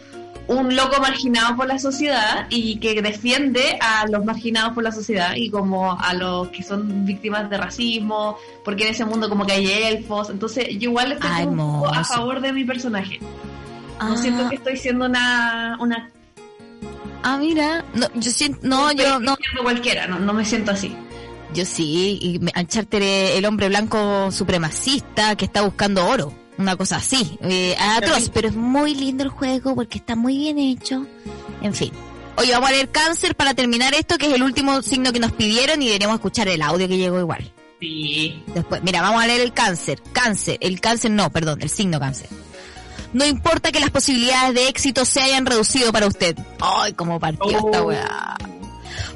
[0.51, 5.35] un loco marginado por la sociedad y que defiende a los marginados por la sociedad
[5.37, 9.53] y como a los que son víctimas de racismo, porque en ese mundo como que
[9.53, 10.29] hay elfos.
[10.29, 13.19] Entonces yo igual estoy Ah, como un poco a favor de mi personaje.
[13.21, 13.29] No
[14.01, 15.77] Ah, siento que estoy siendo una...
[15.81, 16.11] una
[17.23, 20.97] ah, mira, no, yo siento, no, yo no, siendo cualquiera, no, no me siento así.
[21.55, 27.39] yo sí, y Uncharted el hombre blanco supremacista que está buscando oro, una cosa así,
[27.43, 31.07] eh, atroz, pero es muy lindo el juego porque está muy bien hecho,
[31.63, 31.93] en fin.
[32.37, 35.33] Oye, vamos a leer cáncer para terminar esto, que es el último signo que nos
[35.33, 37.53] pidieron y deberíamos escuchar el audio que llegó igual.
[37.81, 38.43] Sí.
[38.55, 40.03] Después, mira, vamos a leer el cáncer.
[40.13, 42.29] Cáncer, el cáncer no, perdón, el signo cáncer.
[43.13, 46.37] No importa que las posibilidades de éxito se hayan reducido para usted.
[46.61, 47.87] Ay, cómo partió esta Oh.
[47.89, 48.37] weá.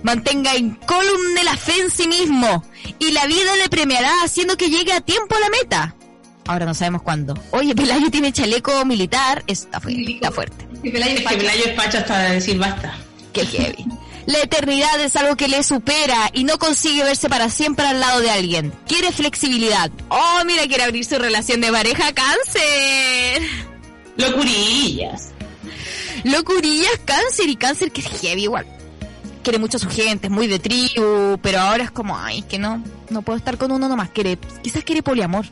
[0.03, 2.63] Mantenga incólume la fe en sí mismo
[2.99, 5.95] y la vida le premiará haciendo que llegue a tiempo a la meta.
[6.47, 7.35] Ahora no sabemos cuándo.
[7.53, 9.43] Oye, Pelayo tiene chaleco militar.
[9.47, 10.69] Eso está, fuerte, está fuerte.
[10.83, 11.37] Que Pelayo Es que.
[11.37, 12.95] Pelayo es hasta decir basta.
[13.33, 13.87] Qué heavy.
[14.27, 18.21] La eternidad es algo que le supera y no consigue verse para siempre al lado
[18.21, 18.73] de alguien.
[18.87, 19.91] Quiere flexibilidad.
[20.09, 23.43] Oh, mira, quiere abrir su relación de pareja cáncer.
[24.17, 25.31] Locurillas.
[26.25, 28.67] Locurillas, cáncer y cáncer que es heavy igual.
[29.43, 32.59] Quiere mucho a su gente, es muy de tribu, pero ahora es como, ay, que
[32.59, 34.09] no, no puedo estar con uno nomás.
[34.09, 35.45] Quiere, quizás quiere poliamor.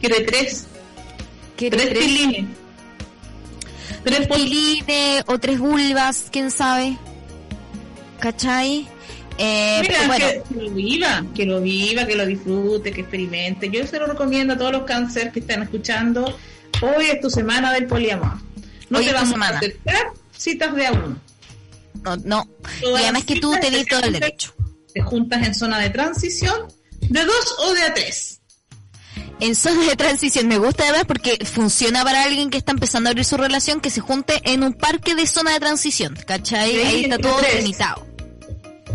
[0.00, 0.66] Quiere tres.
[1.56, 2.46] Quiere Tres pilines.
[4.04, 6.96] tres pilines o tres vulvas, quién sabe.
[8.18, 8.88] ¿Cachai?
[9.38, 13.00] Eh, Mira, pero bueno, que, que lo viva, que lo viva, que lo disfrute, que
[13.02, 13.70] experimente.
[13.70, 16.36] Yo se lo recomiendo a todos los cáncer que están escuchando.
[16.82, 18.34] Hoy es tu semana del poliamor.
[18.90, 19.54] No Hoy te vamos semana.
[19.54, 21.16] a aceptar citas de a uno.
[22.04, 22.48] no, no.
[22.78, 24.54] Y Todas además que tú citas, tenés todo el derecho.
[24.92, 26.68] Te juntas en zona de transición
[27.00, 28.39] de dos o de a tres.
[29.40, 33.10] En zona de transición me gusta además porque funciona para alguien que está empezando a
[33.12, 36.70] abrir su relación que se junte en un parque de zona de transición, ¿cachai?
[36.72, 37.56] Sí, Ahí está todo tres.
[37.62, 38.06] limitado.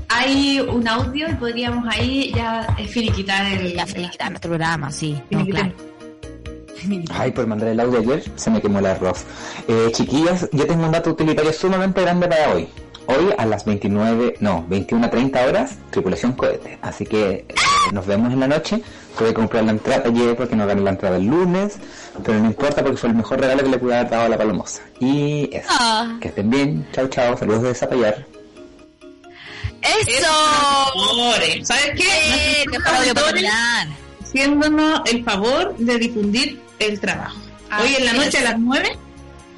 [0.08, 3.74] Hay un audio y podríamos ahí ya eh, finiquitar el...
[3.74, 5.20] Ya finiquitar nuestro programa, sí.
[5.32, 5.74] No, claro.
[7.10, 9.24] Ay, por mandar el audio ayer se me quemó el arroz.
[9.68, 12.68] Eh, chiquillas, yo tengo un dato utilitario sumamente grande para hoy.
[13.08, 16.78] Hoy a las 29, no, 21.30 horas, tripulación cohete.
[16.84, 17.56] Así que eh,
[17.92, 18.82] nos vemos en la noche.
[19.18, 21.78] Tuve que comprar la entrada ayer porque no gané la entrada el lunes,
[22.24, 24.38] pero no importa porque fue el mejor regalo que le pude haber dado a la
[24.38, 24.82] palomosa.
[25.00, 25.68] Y eso.
[25.70, 26.18] Ah.
[26.20, 26.88] Que estén bien.
[26.92, 27.38] Chao, chao.
[27.38, 28.26] Saludos de Zapallar.
[29.82, 30.28] ¡Eso!
[31.64, 32.66] ¿Sabes qué?
[34.24, 37.38] Haciéndonos el favor de difundir el trabajo.
[37.70, 38.98] Ah, Hoy en la noche a las nueve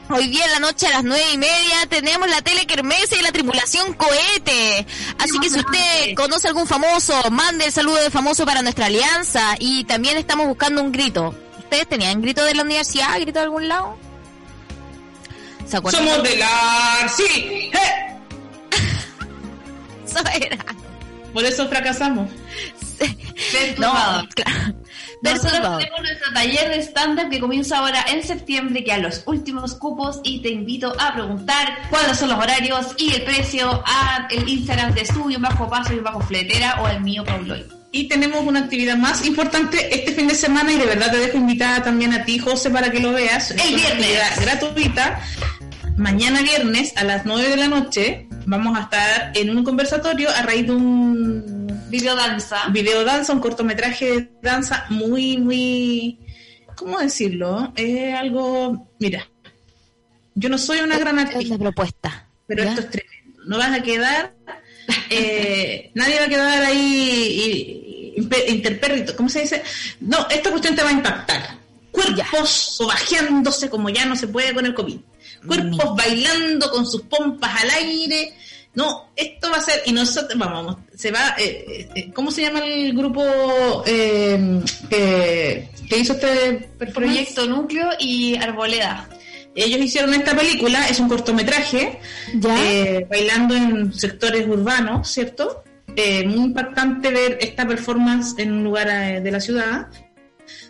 [0.09, 3.21] Hoy día en la noche a las nueve y media tenemos la tele Kermesse y
[3.21, 4.85] la tripulación cohete.
[5.19, 9.55] Así que si usted conoce algún famoso, mande el saludo de famoso para nuestra alianza.
[9.59, 11.35] Y también estamos buscando un grito.
[11.57, 13.97] ¿Ustedes tenían grito de la universidad, grito de algún lado?
[15.67, 16.07] ¿Se acuerdan?
[16.07, 17.11] somos de la...
[17.13, 18.15] Sí, ¡eh!
[20.05, 20.57] Eso era.
[21.38, 22.31] Por eso fracasamos.
[23.77, 23.93] No,
[24.33, 24.73] claro.
[25.21, 29.75] Nosotros tenemos nuestro taller de stand-up que comienza ahora en septiembre, que a los últimos
[29.75, 34.49] cupos, y te invito a preguntar cuáles son los horarios y el precio a el
[34.49, 37.63] Instagram de Estudio Bajo Paso y Bajo Fletera o al mío Pauloy.
[37.91, 41.38] Y tenemos una actividad más importante este fin de semana y de verdad te dejo
[41.38, 43.51] invitada también a ti, José, para que lo veas.
[43.51, 43.91] Es El una viernes.
[43.91, 45.21] actividad gratuita.
[45.97, 50.43] Mañana viernes a las 9 de la noche vamos a estar en un conversatorio a
[50.43, 52.67] raíz de un Video danza.
[52.69, 56.19] video danza, un cortometraje de danza muy, muy,
[56.75, 57.71] ¿cómo decirlo?
[57.75, 59.27] Es algo, mira,
[60.35, 62.27] yo no soy una gran artista, propuesta.
[62.45, 62.69] pero ¿ya?
[62.69, 63.43] esto es tremendo.
[63.47, 64.33] No vas a quedar,
[65.09, 68.13] eh, nadie va a quedar ahí
[68.47, 69.63] interpérrito, ¿cómo se dice?
[70.01, 71.57] No, esta cuestión te va a impactar.
[71.89, 74.99] Cuerpos sobajeándose como ya no se puede con el COVID.
[75.45, 78.33] Cuerpos bailando con sus pompas al aire.
[78.75, 82.59] No, esto va a ser, y nosotros, vamos, se va, eh, eh, ¿cómo se llama
[82.63, 83.23] el grupo
[83.88, 86.69] eh, que, que hizo este?
[86.93, 89.09] Proyecto Núcleo y Arboleda.
[89.55, 91.99] Ellos hicieron esta película, es un cortometraje,
[92.35, 92.63] ¿Ya?
[92.63, 95.63] eh, bailando en sectores urbanos, ¿cierto?
[95.95, 99.88] Eh, muy impactante ver esta performance en un lugar eh, de la ciudad.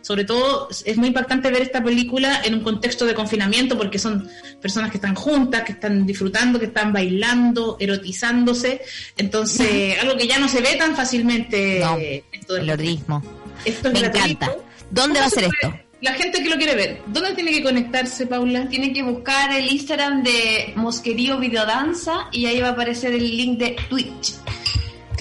[0.02, 4.30] Sobre todo es muy impactante ver esta película en un contexto de confinamiento porque son
[4.62, 8.82] personas que están juntas, que están disfrutando, que están bailando, erotizándose.
[9.18, 11.80] Entonces, algo que ya no se ve tan fácilmente.
[11.80, 11.98] No,
[12.32, 13.24] esto El ordismo.
[13.66, 14.28] esto es Me gratuito.
[14.46, 14.56] encanta.
[14.90, 15.80] ¿Dónde va a ¿Cómo ser esto?
[16.00, 18.70] La gente que lo quiere ver, ¿dónde tiene que conectarse, Paula?
[18.70, 23.58] Tienen que buscar el Instagram de Mosquerío Videodanza y ahí va a aparecer el link
[23.58, 24.34] de Twitch.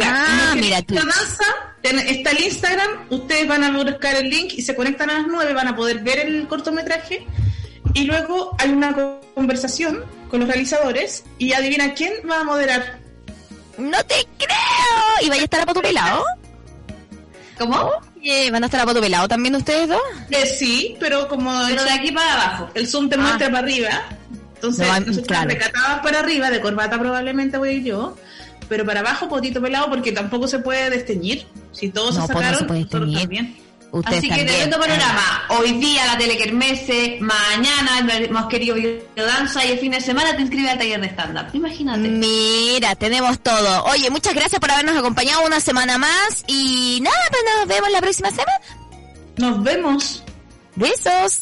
[0.04, 1.00] Ah, Como que mira, Twitch.
[1.00, 1.44] danza,
[1.82, 5.52] está el Instagram, ustedes van a buscar el link y se conectan a las 9,
[5.54, 7.26] van a poder ver el cortometraje
[7.94, 12.98] y luego hay una co- conversación con los realizadores y adivina quién va a moderar.
[13.78, 15.22] ¡No te creo!
[15.22, 16.24] ¿Y vaya a estar a poto pelado?
[17.58, 17.90] ¿Cómo?
[18.16, 20.00] Oye, ¿Van a estar a poto pelado también ustedes dos?
[20.30, 22.70] Eh, sí, pero como Pero de aquí para abajo.
[22.74, 23.18] el Zoom te Ah.
[23.18, 24.02] muestra para arriba,
[24.56, 25.48] entonces No, nosotros claro.
[25.50, 28.16] recatadas para arriba, de corbata probablemente voy yo,
[28.68, 31.46] pero para abajo potito pelado porque tampoco se puede desteñir.
[31.72, 33.66] Si todos No, se pues no sacaron, se también.
[33.92, 35.44] Ustedes Así que tremendo panorama.
[35.48, 40.72] Hoy día la telequermese, mañana el Mosquerío Videodanza y el fin de semana te inscribes
[40.72, 41.46] al taller de stand-up.
[41.52, 42.08] Imagínate.
[42.08, 43.84] Mira, tenemos todo.
[43.84, 48.00] Oye, muchas gracias por habernos acompañado una semana más y nada, pues nos vemos la
[48.00, 48.60] próxima semana.
[49.36, 50.22] Nos vemos.
[50.74, 51.40] Besos.